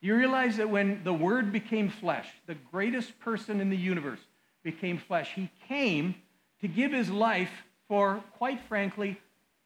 You 0.00 0.14
realize 0.14 0.58
that 0.58 0.70
when 0.70 1.02
the 1.02 1.12
Word 1.14 1.50
became 1.50 1.88
flesh, 1.88 2.28
the 2.46 2.54
greatest 2.70 3.18
person 3.20 3.60
in 3.60 3.70
the 3.70 3.76
universe 3.76 4.20
became 4.62 4.98
flesh, 4.98 5.32
he 5.34 5.50
came 5.68 6.14
to 6.60 6.68
give 6.68 6.92
his 6.92 7.10
life 7.10 7.50
for, 7.88 8.22
quite 8.36 8.60
frankly, 8.68 9.18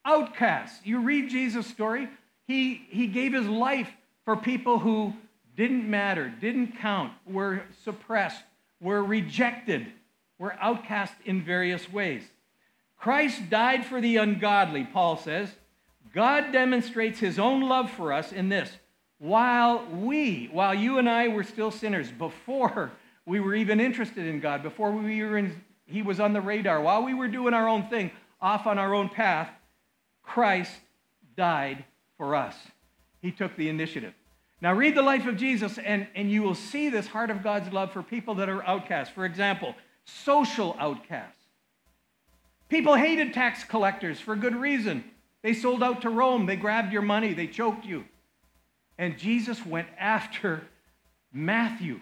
outcasts. 0.04 0.80
You 0.84 1.00
read 1.00 1.30
Jesus' 1.30 1.66
story, 1.66 2.08
he, 2.46 2.86
he 2.88 3.06
gave 3.06 3.32
his 3.32 3.46
life 3.46 3.90
for 4.24 4.36
people 4.36 4.78
who 4.78 5.12
didn't 5.60 5.90
matter, 5.90 6.32
didn't 6.40 6.78
count, 6.78 7.12
were 7.26 7.60
suppressed, 7.84 8.42
were 8.80 9.04
rejected, 9.04 9.86
were 10.38 10.54
outcast 10.58 11.12
in 11.26 11.44
various 11.44 11.92
ways. 11.92 12.22
Christ 12.98 13.50
died 13.50 13.84
for 13.84 14.00
the 14.00 14.16
ungodly, 14.16 14.84
Paul 14.90 15.18
says. 15.18 15.50
God 16.14 16.50
demonstrates 16.50 17.18
his 17.18 17.38
own 17.38 17.68
love 17.68 17.90
for 17.90 18.10
us 18.10 18.32
in 18.32 18.48
this. 18.48 18.70
While 19.18 19.84
we, 19.84 20.48
while 20.50 20.74
you 20.74 20.96
and 20.96 21.10
I 21.10 21.28
were 21.28 21.44
still 21.44 21.70
sinners, 21.70 22.10
before 22.10 22.90
we 23.26 23.38
were 23.38 23.54
even 23.54 23.80
interested 23.80 24.24
in 24.24 24.40
God, 24.40 24.62
before 24.62 24.90
we 24.90 25.22
were 25.22 25.36
in, 25.36 25.60
he 25.84 26.00
was 26.00 26.20
on 26.20 26.32
the 26.32 26.40
radar, 26.40 26.80
while 26.80 27.04
we 27.04 27.12
were 27.12 27.28
doing 27.28 27.52
our 27.52 27.68
own 27.68 27.86
thing, 27.90 28.12
off 28.40 28.66
on 28.66 28.78
our 28.78 28.94
own 28.94 29.10
path, 29.10 29.50
Christ 30.22 30.72
died 31.36 31.84
for 32.16 32.34
us. 32.34 32.56
He 33.20 33.30
took 33.30 33.54
the 33.56 33.68
initiative. 33.68 34.14
Now, 34.62 34.74
read 34.74 34.94
the 34.94 35.02
life 35.02 35.26
of 35.26 35.36
Jesus, 35.36 35.78
and, 35.78 36.06
and 36.14 36.30
you 36.30 36.42
will 36.42 36.54
see 36.54 36.90
this 36.90 37.06
heart 37.06 37.30
of 37.30 37.42
God's 37.42 37.72
love 37.72 37.92
for 37.92 38.02
people 38.02 38.34
that 38.36 38.48
are 38.50 38.62
outcasts. 38.66 39.14
For 39.14 39.24
example, 39.24 39.74
social 40.04 40.76
outcasts. 40.78 41.44
People 42.68 42.94
hated 42.94 43.32
tax 43.32 43.64
collectors 43.64 44.20
for 44.20 44.36
good 44.36 44.54
reason. 44.54 45.04
They 45.42 45.54
sold 45.54 45.82
out 45.82 46.02
to 46.02 46.10
Rome, 46.10 46.46
they 46.46 46.56
grabbed 46.56 46.92
your 46.92 47.02
money, 47.02 47.32
they 47.32 47.46
choked 47.46 47.86
you. 47.86 48.04
And 48.98 49.18
Jesus 49.18 49.64
went 49.64 49.88
after 49.98 50.62
Matthew, 51.32 52.00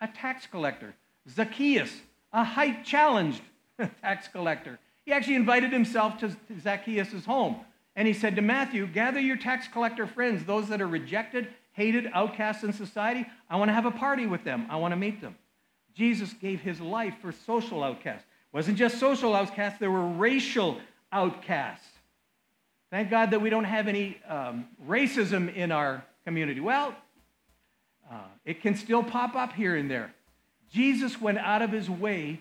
a 0.00 0.08
tax 0.08 0.46
collector, 0.46 0.94
Zacchaeus, 1.28 1.92
a 2.32 2.42
height 2.42 2.84
challenged 2.84 3.42
tax 4.00 4.28
collector. 4.28 4.78
He 5.04 5.12
actually 5.12 5.36
invited 5.36 5.72
himself 5.72 6.18
to 6.18 6.34
Zacchaeus' 6.60 7.26
home. 7.26 7.56
And 7.94 8.08
he 8.08 8.14
said 8.14 8.36
to 8.36 8.42
Matthew, 8.42 8.86
Gather 8.86 9.20
your 9.20 9.36
tax 9.36 9.68
collector 9.68 10.06
friends, 10.06 10.44
those 10.44 10.68
that 10.68 10.80
are 10.80 10.86
rejected, 10.86 11.48
hated, 11.78 12.10
outcasts 12.12 12.64
in 12.64 12.72
society. 12.72 13.24
I 13.48 13.56
want 13.56 13.68
to 13.68 13.72
have 13.72 13.86
a 13.86 13.90
party 13.92 14.26
with 14.26 14.42
them. 14.42 14.66
I 14.68 14.76
want 14.76 14.92
to 14.92 14.96
meet 14.96 15.20
them. 15.20 15.36
Jesus 15.94 16.32
gave 16.34 16.60
his 16.60 16.80
life 16.80 17.14
for 17.22 17.32
social 17.32 17.82
outcasts. 17.82 18.26
It 18.52 18.56
wasn't 18.56 18.76
just 18.76 18.98
social 18.98 19.34
outcasts, 19.34 19.78
there 19.78 19.90
were 19.90 20.06
racial 20.06 20.78
outcasts. 21.12 21.86
Thank 22.90 23.10
God 23.10 23.30
that 23.30 23.40
we 23.40 23.48
don't 23.48 23.64
have 23.64 23.86
any 23.86 24.18
um, 24.28 24.66
racism 24.86 25.54
in 25.54 25.70
our 25.70 26.04
community. 26.24 26.60
Well, 26.60 26.94
uh, 28.10 28.22
it 28.44 28.60
can 28.60 28.74
still 28.74 29.04
pop 29.04 29.36
up 29.36 29.52
here 29.52 29.76
and 29.76 29.90
there. 29.90 30.12
Jesus 30.72 31.20
went 31.20 31.38
out 31.38 31.62
of 31.62 31.70
his 31.70 31.88
way 31.88 32.40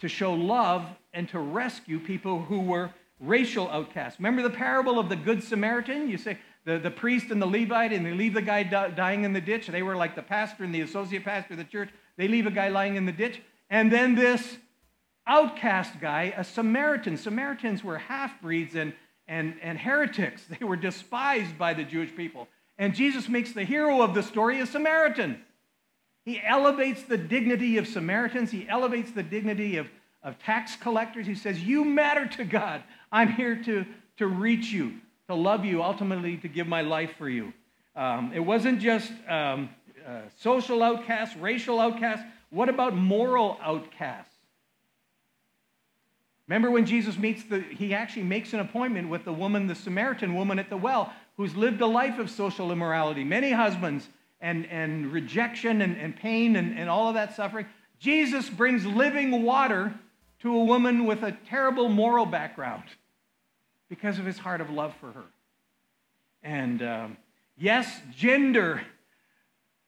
to 0.00 0.08
show 0.08 0.34
love 0.34 0.86
and 1.12 1.28
to 1.30 1.38
rescue 1.38 1.98
people 1.98 2.42
who 2.42 2.60
were 2.60 2.90
racial 3.18 3.68
outcasts. 3.70 4.20
Remember 4.20 4.42
the 4.42 4.50
parable 4.50 4.98
of 4.98 5.08
the 5.08 5.16
Good 5.16 5.42
Samaritan? 5.42 6.08
You 6.10 6.18
say 6.18 6.38
the, 6.66 6.78
the 6.78 6.90
priest 6.90 7.30
and 7.30 7.40
the 7.40 7.46
Levite, 7.46 7.92
and 7.92 8.04
they 8.04 8.12
leave 8.12 8.34
the 8.34 8.42
guy 8.42 8.64
dying 8.64 9.22
in 9.24 9.32
the 9.32 9.40
ditch. 9.40 9.68
They 9.68 9.82
were 9.82 9.96
like 9.96 10.16
the 10.16 10.22
pastor 10.22 10.64
and 10.64 10.74
the 10.74 10.80
associate 10.80 11.24
pastor 11.24 11.54
of 11.54 11.58
the 11.58 11.64
church. 11.64 11.90
They 12.16 12.26
leave 12.26 12.46
a 12.46 12.50
guy 12.50 12.68
lying 12.68 12.96
in 12.96 13.06
the 13.06 13.12
ditch. 13.12 13.40
And 13.70 13.90
then 13.90 14.16
this 14.16 14.58
outcast 15.28 16.00
guy, 16.00 16.34
a 16.36 16.42
Samaritan. 16.42 17.16
Samaritans 17.16 17.84
were 17.84 17.98
half 17.98 18.40
breeds 18.42 18.74
and, 18.74 18.92
and, 19.28 19.54
and 19.62 19.78
heretics, 19.78 20.44
they 20.58 20.64
were 20.66 20.76
despised 20.76 21.56
by 21.56 21.72
the 21.72 21.84
Jewish 21.84 22.14
people. 22.14 22.48
And 22.78 22.94
Jesus 22.94 23.28
makes 23.28 23.52
the 23.52 23.64
hero 23.64 24.02
of 24.02 24.14
the 24.14 24.22
story 24.22 24.60
a 24.60 24.66
Samaritan. 24.66 25.40
He 26.24 26.42
elevates 26.44 27.04
the 27.04 27.16
dignity 27.16 27.78
of 27.78 27.86
Samaritans, 27.86 28.50
he 28.50 28.68
elevates 28.68 29.12
the 29.12 29.22
dignity 29.22 29.76
of, 29.76 29.86
of 30.20 30.36
tax 30.40 30.74
collectors. 30.74 31.28
He 31.28 31.36
says, 31.36 31.62
You 31.62 31.84
matter 31.84 32.26
to 32.26 32.44
God. 32.44 32.82
I'm 33.12 33.32
here 33.32 33.62
to, 33.62 33.86
to 34.16 34.26
reach 34.26 34.66
you, 34.72 34.94
to 35.28 35.34
love 35.34 35.64
you, 35.64 35.82
ultimately 35.82 36.36
to 36.38 36.48
give 36.48 36.66
my 36.66 36.82
life 36.82 37.16
for 37.18 37.28
you. 37.28 37.52
Um, 37.94 38.32
it 38.34 38.40
wasn't 38.40 38.80
just 38.80 39.10
um, 39.28 39.70
uh, 40.06 40.20
social 40.40 40.82
outcasts, 40.82 41.36
racial 41.36 41.80
outcasts. 41.80 42.24
What 42.50 42.68
about 42.68 42.94
moral 42.94 43.58
outcasts? 43.60 44.32
Remember 46.46 46.70
when 46.70 46.86
Jesus 46.86 47.18
meets 47.18 47.42
the, 47.44 47.60
he 47.60 47.92
actually 47.92 48.22
makes 48.22 48.52
an 48.52 48.60
appointment 48.60 49.08
with 49.08 49.24
the 49.24 49.32
woman, 49.32 49.66
the 49.66 49.74
Samaritan 49.74 50.34
woman 50.34 50.60
at 50.60 50.70
the 50.70 50.76
well, 50.76 51.12
who's 51.36 51.56
lived 51.56 51.80
a 51.80 51.86
life 51.86 52.20
of 52.20 52.30
social 52.30 52.70
immorality. 52.70 53.24
Many 53.24 53.50
husbands 53.50 54.08
and, 54.40 54.66
and 54.66 55.12
rejection 55.12 55.82
and, 55.82 55.96
and 55.96 56.14
pain 56.14 56.54
and, 56.54 56.78
and 56.78 56.88
all 56.88 57.08
of 57.08 57.14
that 57.14 57.34
suffering. 57.34 57.66
Jesus 57.98 58.48
brings 58.48 58.86
living 58.86 59.42
water 59.42 59.92
to 60.40 60.54
a 60.54 60.64
woman 60.64 61.04
with 61.04 61.22
a 61.24 61.32
terrible 61.48 61.88
moral 61.88 62.26
background 62.26 62.84
because 63.88 64.18
of 64.18 64.26
his 64.26 64.38
heart 64.38 64.60
of 64.60 64.70
love 64.70 64.94
for 65.00 65.12
her. 65.12 65.24
And 66.42 66.82
um, 66.82 67.16
yes, 67.56 68.00
gender 68.16 68.82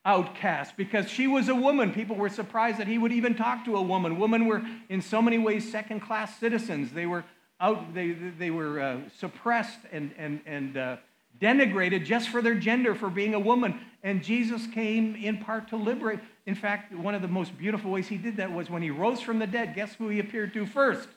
outcast 0.05 0.77
because 0.77 1.09
she 1.09 1.27
was 1.27 1.49
a 1.49 1.55
woman. 1.55 1.93
People 1.93 2.17
were 2.17 2.29
surprised 2.29 2.79
that 2.79 2.87
he 2.87 2.99
would 2.99 3.13
even 3.13 3.35
talk 3.35 3.65
to 3.67 3.77
a 3.77 3.83
woman. 3.83 4.19
Women 4.19 4.47
were, 4.47 4.63
in 4.89 5.03
so 5.03 5.21
many 5.21 5.39
ways, 5.39 5.71
second 5.71 6.01
class 6.01 6.39
citizens. 6.39 6.93
They 6.93 7.07
were 7.07 7.25
out, 7.61 7.95
they, 7.95 8.13
they 8.13 8.51
were 8.51 8.81
uh, 8.81 9.01
suppressed 9.19 9.81
and, 9.93 10.13
and, 10.17 10.41
and 10.47 10.77
uh, 10.77 10.97
denigrated 11.41 12.05
just 12.05 12.29
for 12.31 12.41
their 12.41 12.55
gender, 12.55 12.95
for 12.95 13.11
being 13.11 13.35
a 13.35 13.41
woman. 13.41 13.81
And 14.03 14.23
Jesus 14.23 14.67
came 14.69 15.15
in 15.17 15.39
part 15.39 15.69
to 15.69 15.77
liberate. 15.77 16.21
In 16.47 16.55
fact, 16.55 16.95
one 16.95 17.15
of 17.15 17.23
the 17.23 17.29
most 17.29 17.57
beautiful 17.59 17.91
ways 17.91 18.09
he 18.09 18.17
did 18.17 18.37
that 18.39 18.53
was 18.53 18.71
when 18.71 18.83
he 18.83 18.91
rose 18.91 19.21
from 19.21 19.39
the 19.39 19.47
dead. 19.47 19.75
Guess 19.75 19.97
who 19.97 20.09
he 20.09 20.21
appeared 20.21 20.55
to 20.55 20.67
first? 20.67 21.09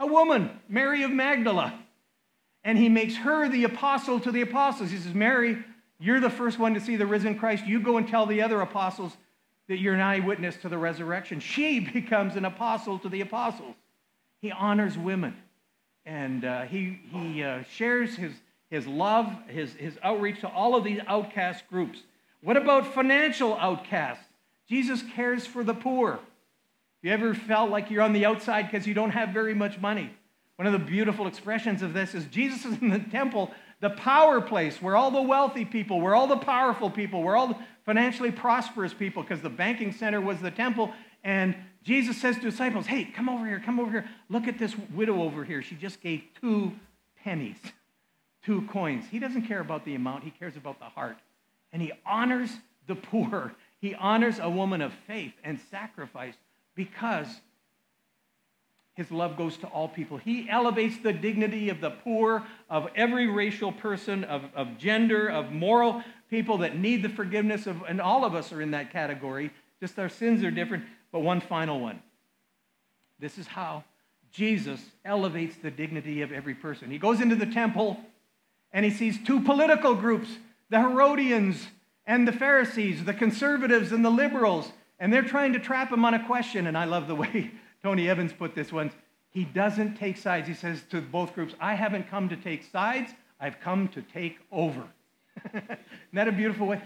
A 0.00 0.06
woman, 0.06 0.50
Mary 0.68 1.04
of 1.04 1.12
Magdala. 1.12 1.72
And 2.64 2.76
he 2.76 2.88
makes 2.88 3.16
her 3.16 3.48
the 3.48 3.62
apostle 3.62 4.18
to 4.20 4.32
the 4.32 4.40
apostles. 4.40 4.90
He 4.90 4.96
says, 4.96 5.14
Mary, 5.14 5.58
you're 6.00 6.20
the 6.20 6.28
first 6.28 6.58
one 6.58 6.74
to 6.74 6.80
see 6.80 6.96
the 6.96 7.06
risen 7.06 7.38
Christ. 7.38 7.64
You 7.64 7.80
go 7.80 7.96
and 7.96 8.08
tell 8.08 8.26
the 8.26 8.42
other 8.42 8.60
apostles 8.60 9.16
that 9.68 9.78
you're 9.78 9.94
an 9.94 10.00
eyewitness 10.00 10.56
to 10.58 10.68
the 10.68 10.76
resurrection. 10.76 11.38
She 11.38 11.78
becomes 11.92 12.34
an 12.34 12.44
apostle 12.44 12.98
to 12.98 13.08
the 13.08 13.20
apostles. 13.20 13.76
He 14.40 14.50
honors 14.50 14.98
women. 14.98 15.36
And 16.04 16.44
uh, 16.44 16.62
he, 16.62 16.98
he 17.12 17.44
uh, 17.44 17.62
shares 17.62 18.16
his 18.16 18.32
his 18.70 18.86
love, 18.86 19.36
his, 19.48 19.74
his 19.74 19.98
outreach 20.02 20.40
to 20.40 20.48
all 20.48 20.76
of 20.76 20.84
these 20.84 21.00
outcast 21.06 21.68
groups. 21.68 21.98
What 22.40 22.56
about 22.56 22.94
financial 22.94 23.54
outcasts? 23.56 24.24
Jesus 24.68 25.02
cares 25.14 25.44
for 25.44 25.64
the 25.64 25.74
poor. 25.74 26.20
You 27.02 27.12
ever 27.12 27.34
felt 27.34 27.70
like 27.70 27.90
you're 27.90 28.02
on 28.02 28.12
the 28.12 28.26
outside 28.26 28.70
because 28.70 28.86
you 28.86 28.94
don't 28.94 29.10
have 29.10 29.30
very 29.30 29.54
much 29.54 29.78
money? 29.78 30.10
One 30.56 30.66
of 30.66 30.72
the 30.72 30.78
beautiful 30.78 31.26
expressions 31.26 31.82
of 31.82 31.94
this 31.94 32.14
is 32.14 32.26
Jesus 32.26 32.64
is 32.64 32.80
in 32.82 32.90
the 32.90 32.98
temple, 32.98 33.50
the 33.80 33.90
power 33.90 34.40
place, 34.40 34.82
where 34.82 34.96
all 34.96 35.10
the 35.10 35.22
wealthy 35.22 35.64
people, 35.64 36.00
where 36.00 36.14
all 36.14 36.26
the 36.26 36.36
powerful 36.36 36.90
people, 36.90 37.22
where 37.22 37.36
all 37.36 37.48
the 37.48 37.56
financially 37.86 38.30
prosperous 38.30 38.92
people, 38.92 39.22
because 39.22 39.40
the 39.40 39.48
banking 39.48 39.92
center 39.92 40.20
was 40.20 40.40
the 40.40 40.50
temple. 40.50 40.92
And 41.24 41.56
Jesus 41.82 42.20
says 42.20 42.36
to 42.36 42.42
disciples, 42.42 42.86
Hey, 42.86 43.04
come 43.04 43.28
over 43.28 43.46
here, 43.46 43.62
come 43.64 43.80
over 43.80 43.90
here. 43.90 44.08
Look 44.28 44.46
at 44.46 44.58
this 44.58 44.74
widow 44.94 45.22
over 45.22 45.44
here. 45.44 45.62
She 45.62 45.76
just 45.76 46.02
gave 46.02 46.22
two 46.40 46.72
pennies 47.24 47.56
two 48.44 48.62
coins. 48.62 49.04
He 49.10 49.18
doesn't 49.18 49.42
care 49.42 49.60
about 49.60 49.84
the 49.84 49.94
amount, 49.94 50.24
he 50.24 50.30
cares 50.30 50.56
about 50.56 50.78
the 50.78 50.86
heart. 50.86 51.18
And 51.72 51.80
he 51.80 51.92
honors 52.04 52.50
the 52.86 52.94
poor. 52.94 53.52
He 53.80 53.94
honors 53.94 54.38
a 54.38 54.50
woman 54.50 54.82
of 54.82 54.92
faith 55.06 55.32
and 55.44 55.58
sacrifice 55.70 56.34
because 56.80 57.28
his 58.94 59.10
love 59.10 59.36
goes 59.36 59.58
to 59.58 59.66
all 59.66 59.86
people. 59.86 60.16
He 60.16 60.48
elevates 60.48 60.96
the 60.96 61.12
dignity 61.12 61.68
of 61.68 61.82
the 61.82 61.90
poor, 61.90 62.42
of 62.70 62.88
every 62.96 63.26
racial 63.26 63.70
person, 63.70 64.24
of, 64.24 64.44
of 64.54 64.78
gender, 64.78 65.28
of 65.28 65.52
moral 65.52 66.02
people 66.30 66.56
that 66.58 66.78
need 66.78 67.02
the 67.02 67.10
forgiveness 67.10 67.66
of, 67.66 67.82
and 67.86 68.00
all 68.00 68.24
of 68.24 68.34
us 68.34 68.50
are 68.50 68.62
in 68.62 68.70
that 68.70 68.90
category. 68.92 69.50
Just 69.78 69.98
our 69.98 70.08
sins 70.08 70.42
are 70.42 70.50
different. 70.50 70.84
But 71.12 71.20
one 71.20 71.42
final 71.42 71.80
one. 71.80 72.00
This 73.18 73.36
is 73.36 73.46
how 73.46 73.84
Jesus 74.32 74.80
elevates 75.04 75.56
the 75.58 75.70
dignity 75.70 76.22
of 76.22 76.32
every 76.32 76.54
person. 76.54 76.90
He 76.90 76.98
goes 76.98 77.20
into 77.20 77.36
the 77.36 77.44
temple 77.44 78.00
and 78.72 78.86
he 78.86 78.90
sees 78.90 79.22
two 79.22 79.40
political 79.40 79.94
groups, 79.94 80.30
the 80.70 80.80
Herodians 80.80 81.66
and 82.06 82.26
the 82.26 82.32
Pharisees, 82.32 83.04
the 83.04 83.12
conservatives 83.12 83.92
and 83.92 84.02
the 84.02 84.10
liberals, 84.10 84.72
and 85.00 85.10
they're 85.10 85.22
trying 85.22 85.54
to 85.54 85.58
trap 85.58 85.90
him 85.90 86.04
on 86.04 86.14
a 86.14 86.24
question. 86.26 86.66
And 86.66 86.76
I 86.76 86.84
love 86.84 87.08
the 87.08 87.14
way 87.14 87.50
Tony 87.82 88.08
Evans 88.08 88.32
put 88.32 88.54
this 88.54 88.72
once. 88.72 88.92
He 89.30 89.44
doesn't 89.44 89.96
take 89.96 90.18
sides. 90.18 90.46
He 90.46 90.54
says 90.54 90.82
to 90.90 91.00
both 91.00 91.34
groups, 91.34 91.54
I 91.58 91.74
haven't 91.74 92.08
come 92.10 92.28
to 92.28 92.36
take 92.36 92.64
sides, 92.70 93.12
I've 93.40 93.58
come 93.60 93.88
to 93.88 94.02
take 94.02 94.38
over. 94.52 94.84
Isn't 95.54 95.78
that 96.12 96.28
a 96.28 96.32
beautiful 96.32 96.66
way? 96.66 96.82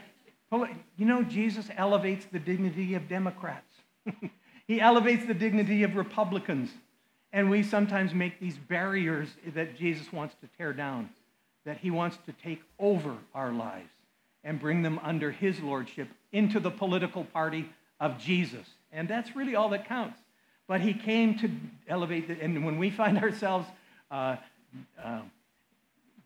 You 0.97 1.07
know, 1.07 1.25
Jesus 1.25 1.69
elevates 1.77 2.27
the 2.27 2.39
dignity 2.39 2.95
of 2.95 3.09
Democrats. 3.09 3.75
he 4.69 4.81
elevates 4.81 5.27
the 5.27 5.35
dignity 5.35 5.83
of 5.83 5.97
Republicans. 5.97 6.71
And 7.33 7.51
we 7.51 7.65
sometimes 7.65 8.15
make 8.15 8.39
these 8.39 8.57
barriers 8.57 9.29
that 9.55 9.77
Jesus 9.77 10.13
wants 10.13 10.37
to 10.41 10.49
tear 10.57 10.73
down, 10.73 11.11
that 11.65 11.79
he 11.79 11.91
wants 11.91 12.19
to 12.27 12.33
take 12.33 12.63
over 12.79 13.17
our 13.35 13.51
lives 13.53 13.91
and 14.45 14.61
bring 14.61 14.83
them 14.83 15.01
under 15.03 15.33
his 15.33 15.61
lordship 15.61 16.07
into 16.31 16.61
the 16.61 16.71
political 16.71 17.25
party 17.25 17.69
of 18.01 18.19
Jesus. 18.19 18.67
And 18.93 19.09
that's 19.09 19.35
really 19.35 19.55
all 19.55 19.69
that 19.71 19.89
counts. 19.89 20.19
But 20.67 20.81
he 20.81 20.95
came 20.95 21.39
to 21.39 21.51
elevate, 21.89 22.29
the, 22.29 22.41
and 22.41 22.65
when 22.65 22.79
we 22.79 22.91
find 22.91 23.19
ourselves 23.23 23.69
uh, 24.11 24.37
uh, 25.03 25.21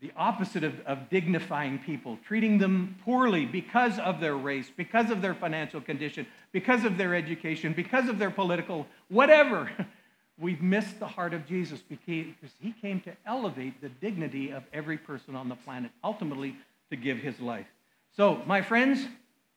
the 0.01 0.11
opposite 0.15 0.63
of, 0.63 0.79
of 0.85 1.09
dignifying 1.09 1.79
people, 1.79 2.17
treating 2.25 2.57
them 2.57 2.95
poorly 3.03 3.45
because 3.45 3.99
of 3.99 4.21
their 4.21 4.35
race, 4.35 4.71
because 4.75 5.09
of 5.11 5.21
their 5.21 5.33
financial 5.33 5.81
condition, 5.81 6.25
because 6.51 6.85
of 6.85 6.97
their 6.97 7.13
education, 7.13 7.73
because 7.73 8.07
of 8.07 8.17
their 8.17 8.31
political 8.31 8.87
whatever, 9.09 9.69
we've 10.39 10.61
missed 10.61 10.99
the 10.99 11.07
heart 11.07 11.33
of 11.33 11.45
Jesus 11.45 11.81
because 11.81 12.51
he 12.59 12.73
came 12.81 13.01
to 13.01 13.11
elevate 13.25 13.81
the 13.81 13.89
dignity 13.89 14.51
of 14.51 14.63
every 14.71 14.97
person 14.97 15.35
on 15.35 15.49
the 15.49 15.55
planet, 15.55 15.91
ultimately 16.01 16.55
to 16.89 16.95
give 16.95 17.17
his 17.17 17.39
life. 17.41 17.67
So, 18.15 18.41
my 18.45 18.61
friends, 18.61 19.05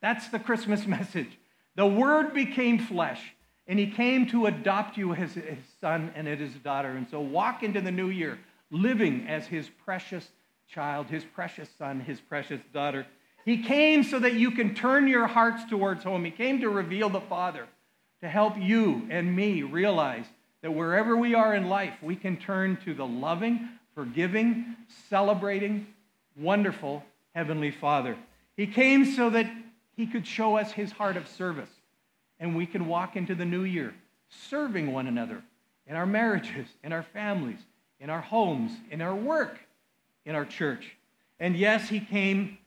that's 0.01 0.29
the 0.29 0.41
Christmas 0.41 0.87
message. 0.87 1.39
The 1.75 1.87
Word 1.87 2.35
became 2.35 2.79
flesh, 2.79 3.35
and 3.67 3.79
He 3.79 3.87
came 3.87 4.27
to 4.29 4.47
adopt 4.47 4.97
you 4.97 5.15
as 5.15 5.35
His 5.35 5.59
son 5.81 6.13
and 6.15 6.29
as 6.29 6.39
His 6.39 6.55
daughter. 6.55 6.91
And 6.91 7.09
so, 7.09 7.21
walk 7.21 7.63
into 7.63 7.81
the 7.81 7.91
new 7.91 8.09
year 8.09 8.39
living 8.71 9.27
as 9.29 9.47
His 9.47 9.69
precious 9.85 10.29
child, 10.69 11.07
His 11.07 11.25
precious 11.25 11.69
son, 11.79 12.01
His 12.01 12.21
precious 12.21 12.61
daughter. 12.73 13.07
He 13.45 13.63
came 13.63 14.05
so 14.05 14.19
that 14.21 14.35
you 14.35 14.53
can 14.53 14.75
turn 14.75 15.09
your 15.09 15.27
hearts 15.27 15.65
towards 15.69 16.05
home. 16.05 16.25
He 16.25 16.31
came 16.31 16.61
to 16.61 16.69
reveal 16.69 17.09
the 17.09 17.21
Father, 17.21 17.67
to 18.21 18.29
help 18.29 18.57
you 18.59 19.07
and 19.11 19.35
me 19.35 19.63
realize 19.63 20.27
that 20.63 20.71
wherever 20.71 21.17
we 21.17 21.35
are 21.35 21.55
in 21.55 21.69
life, 21.69 21.95
we 22.01 22.15
can 22.15 22.37
turn 22.37 22.77
to 22.85 22.95
the 22.95 23.07
loving, 23.07 23.69
forgiving, 23.95 24.77
celebrating, 25.11 25.87
wonderful 26.37 27.03
Heavenly 27.35 27.73
Father. 27.73 28.17
He 28.57 28.67
came 28.67 29.05
so 29.05 29.29
that 29.31 29.47
he 29.97 30.07
could 30.07 30.27
show 30.27 30.57
us 30.57 30.73
his 30.73 30.93
heart 30.93 31.17
of 31.17 31.29
service. 31.29 31.71
And 32.41 32.57
we 32.57 32.67
can 32.67 32.87
walk 32.87 33.17
into 33.17 33.35
the 33.35 33.45
new 33.45 33.63
year 33.63 33.95
serving 34.29 34.93
one 34.93 35.07
another 35.07 35.43
in 35.87 35.97
our 35.97 36.07
marriages, 36.07 36.67
in 36.83 36.93
our 36.93 37.03
families, 37.03 37.61
in 38.01 38.11
our 38.11 38.21
homes, 38.21 38.73
in 38.91 39.01
our 39.01 39.15
work, 39.15 39.59
in 40.25 40.35
our 40.35 40.45
church. 40.45 40.97
And 41.39 41.57
yes, 41.57 41.89
he 41.89 42.01
came 42.01 42.59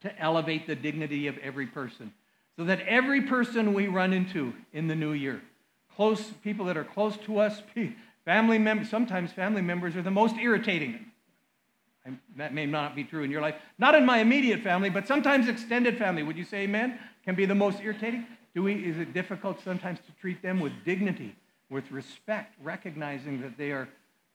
to 0.00 0.18
elevate 0.20 0.66
the 0.66 0.74
dignity 0.74 1.26
of 1.26 1.38
every 1.38 1.66
person 1.66 2.12
so 2.56 2.64
that 2.64 2.80
every 2.82 3.22
person 3.22 3.74
we 3.74 3.88
run 3.88 4.12
into 4.12 4.54
in 4.72 4.86
the 4.86 4.94
new 4.94 5.12
year, 5.12 5.42
close 5.96 6.22
people 6.42 6.66
that 6.66 6.76
are 6.76 6.84
close 6.84 7.16
to 7.18 7.38
us, 7.38 7.62
family 8.24 8.58
members, 8.58 8.88
sometimes 8.88 9.32
family 9.32 9.62
members 9.62 9.96
are 9.96 10.02
the 10.02 10.10
most 10.10 10.36
irritating 10.36 11.06
that 12.36 12.52
may 12.52 12.66
not 12.66 12.94
be 12.94 13.04
true 13.04 13.22
in 13.22 13.30
your 13.30 13.40
life. 13.40 13.54
Not 13.78 13.94
in 13.94 14.04
my 14.04 14.18
immediate 14.18 14.62
family, 14.62 14.90
but 14.90 15.06
sometimes 15.06 15.48
extended 15.48 15.98
family. 15.98 16.22
Would 16.22 16.36
you 16.36 16.44
say 16.44 16.62
amen? 16.62 16.98
Can 17.24 17.34
be 17.34 17.46
the 17.46 17.54
most 17.54 17.80
irritating. 17.80 18.26
Do 18.54 18.62
we, 18.62 18.74
is 18.74 18.98
it 18.98 19.14
difficult 19.14 19.62
sometimes 19.62 19.98
to 20.00 20.12
treat 20.20 20.42
them 20.42 20.60
with 20.60 20.72
dignity, 20.84 21.34
with 21.70 21.90
respect, 21.90 22.54
recognizing 22.62 23.40
that 23.40 23.56
they 23.56 23.70
are 23.72 23.88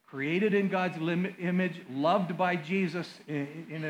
created 0.08 0.54
in 0.54 0.68
God's 0.68 0.98
image, 0.98 1.82
loved 1.92 2.36
by 2.36 2.56
Jesus 2.56 3.08
in, 3.28 3.68
in 3.70 3.86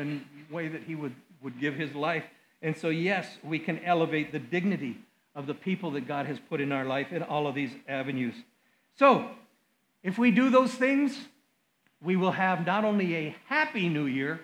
a 0.50 0.54
way 0.54 0.68
that 0.68 0.82
he 0.82 0.94
would, 0.94 1.14
would 1.42 1.58
give 1.58 1.74
his 1.74 1.94
life? 1.94 2.24
And 2.62 2.76
so, 2.76 2.90
yes, 2.90 3.26
we 3.42 3.58
can 3.58 3.82
elevate 3.84 4.30
the 4.30 4.38
dignity 4.38 4.98
of 5.34 5.46
the 5.46 5.54
people 5.54 5.92
that 5.92 6.06
God 6.06 6.26
has 6.26 6.38
put 6.38 6.60
in 6.60 6.72
our 6.72 6.84
life 6.84 7.12
in 7.12 7.22
all 7.22 7.46
of 7.46 7.54
these 7.54 7.70
avenues. 7.88 8.34
So, 8.98 9.30
if 10.02 10.18
we 10.18 10.30
do 10.30 10.50
those 10.50 10.74
things, 10.74 11.16
we 12.02 12.16
will 12.16 12.32
have 12.32 12.64
not 12.66 12.84
only 12.84 13.14
a 13.14 13.36
happy 13.46 13.88
new 13.88 14.06
year, 14.06 14.40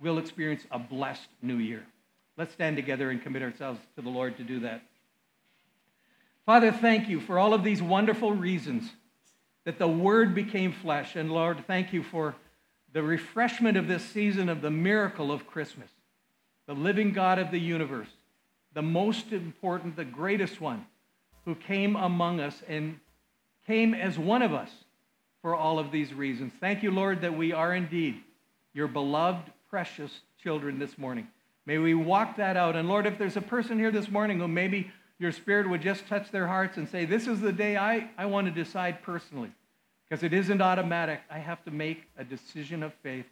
we'll 0.00 0.18
experience 0.18 0.64
a 0.70 0.78
blessed 0.78 1.28
new 1.40 1.56
year. 1.56 1.84
Let's 2.36 2.52
stand 2.52 2.76
together 2.76 3.10
and 3.10 3.22
commit 3.22 3.42
ourselves 3.42 3.80
to 3.96 4.02
the 4.02 4.08
Lord 4.08 4.36
to 4.38 4.44
do 4.44 4.60
that. 4.60 4.82
Father, 6.44 6.72
thank 6.72 7.08
you 7.08 7.20
for 7.20 7.38
all 7.38 7.54
of 7.54 7.62
these 7.62 7.80
wonderful 7.80 8.32
reasons 8.32 8.90
that 9.64 9.78
the 9.78 9.88
Word 9.88 10.34
became 10.34 10.72
flesh. 10.72 11.14
And 11.14 11.30
Lord, 11.30 11.66
thank 11.66 11.92
you 11.92 12.02
for 12.02 12.34
the 12.92 13.02
refreshment 13.02 13.76
of 13.76 13.88
this 13.88 14.04
season 14.04 14.48
of 14.48 14.60
the 14.60 14.70
miracle 14.70 15.30
of 15.30 15.46
Christmas, 15.46 15.88
the 16.66 16.74
living 16.74 17.12
God 17.12 17.38
of 17.38 17.50
the 17.50 17.60
universe, 17.60 18.08
the 18.74 18.82
most 18.82 19.32
important, 19.32 19.96
the 19.96 20.04
greatest 20.04 20.60
one, 20.60 20.86
who 21.44 21.54
came 21.54 21.96
among 21.96 22.40
us 22.40 22.62
and 22.68 22.98
came 23.66 23.94
as 23.94 24.18
one 24.18 24.42
of 24.42 24.52
us 24.52 24.70
for 25.42 25.54
all 25.54 25.78
of 25.78 25.90
these 25.90 26.14
reasons. 26.14 26.52
Thank 26.60 26.82
you, 26.82 26.90
Lord, 26.90 27.20
that 27.20 27.36
we 27.36 27.52
are 27.52 27.74
indeed 27.74 28.22
your 28.72 28.88
beloved, 28.88 29.50
precious 29.68 30.20
children 30.42 30.78
this 30.78 30.96
morning. 30.96 31.28
May 31.66 31.78
we 31.78 31.94
walk 31.94 32.36
that 32.36 32.56
out. 32.56 32.76
And 32.76 32.88
Lord, 32.88 33.06
if 33.06 33.18
there's 33.18 33.36
a 33.36 33.42
person 33.42 33.78
here 33.78 33.90
this 33.90 34.08
morning 34.08 34.38
who 34.38 34.48
maybe 34.48 34.90
your 35.18 35.32
spirit 35.32 35.68
would 35.68 35.82
just 35.82 36.06
touch 36.06 36.30
their 36.30 36.46
hearts 36.46 36.76
and 36.76 36.88
say, 36.88 37.04
This 37.04 37.26
is 37.26 37.40
the 37.40 37.52
day 37.52 37.76
I, 37.76 38.08
I 38.16 38.26
want 38.26 38.46
to 38.46 38.52
decide 38.52 39.02
personally, 39.02 39.52
because 40.08 40.22
it 40.22 40.32
isn't 40.32 40.60
automatic. 40.60 41.20
I 41.30 41.38
have 41.38 41.62
to 41.64 41.70
make 41.70 42.08
a 42.16 42.24
decision 42.24 42.82
of 42.82 42.92
faith. 43.02 43.26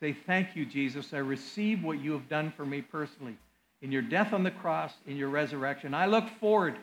Say, 0.00 0.12
Thank 0.12 0.56
you, 0.56 0.64
Jesus. 0.64 1.12
I 1.12 1.18
receive 1.18 1.82
what 1.82 2.00
you 2.00 2.12
have 2.12 2.28
done 2.28 2.52
for 2.56 2.64
me 2.64 2.82
personally 2.82 3.36
in 3.82 3.92
your 3.92 4.02
death 4.02 4.32
on 4.32 4.42
the 4.42 4.50
cross, 4.50 4.94
in 5.06 5.16
your 5.16 5.28
resurrection. 5.28 5.92
I 5.92 6.06
look 6.06 6.26
forward, 6.40 6.76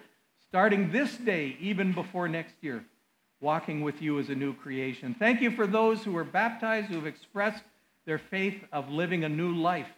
starting 0.47 0.91
this 0.91 1.17
day, 1.17 1.57
even 1.59 1.93
before 1.93 2.27
next 2.27 2.53
year, 2.61 2.85
walking 3.41 3.81
with 3.81 4.01
you 4.01 4.19
as 4.19 4.29
a 4.29 4.35
new 4.35 4.53
creation. 4.53 5.15
Thank 5.17 5.41
you 5.41 5.51
for 5.51 5.67
those 5.67 6.03
who 6.03 6.11
were 6.11 6.23
baptized, 6.23 6.87
who 6.87 6.95
have 6.95 7.07
expressed 7.07 7.63
their 8.05 8.19
faith 8.19 8.63
of 8.71 8.89
living 8.89 9.23
a 9.23 9.29
new 9.29 9.53
life 9.55 9.89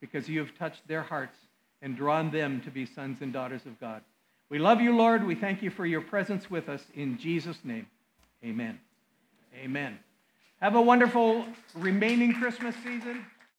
because 0.00 0.28
you 0.28 0.38
have 0.38 0.56
touched 0.56 0.86
their 0.88 1.02
hearts 1.02 1.36
and 1.82 1.96
drawn 1.96 2.30
them 2.30 2.60
to 2.62 2.70
be 2.70 2.86
sons 2.86 3.20
and 3.20 3.32
daughters 3.32 3.66
of 3.66 3.78
God. 3.80 4.02
We 4.48 4.58
love 4.58 4.80
you, 4.80 4.96
Lord. 4.96 5.24
We 5.24 5.34
thank 5.34 5.62
you 5.62 5.70
for 5.70 5.84
your 5.84 6.00
presence 6.00 6.50
with 6.50 6.68
us 6.68 6.84
in 6.94 7.18
Jesus' 7.18 7.58
name. 7.64 7.86
Amen. 8.44 8.78
Amen. 9.56 9.98
Have 10.60 10.76
a 10.76 10.82
wonderful 10.82 11.44
remaining 11.74 12.34
Christmas 12.34 12.74
season. 12.84 13.24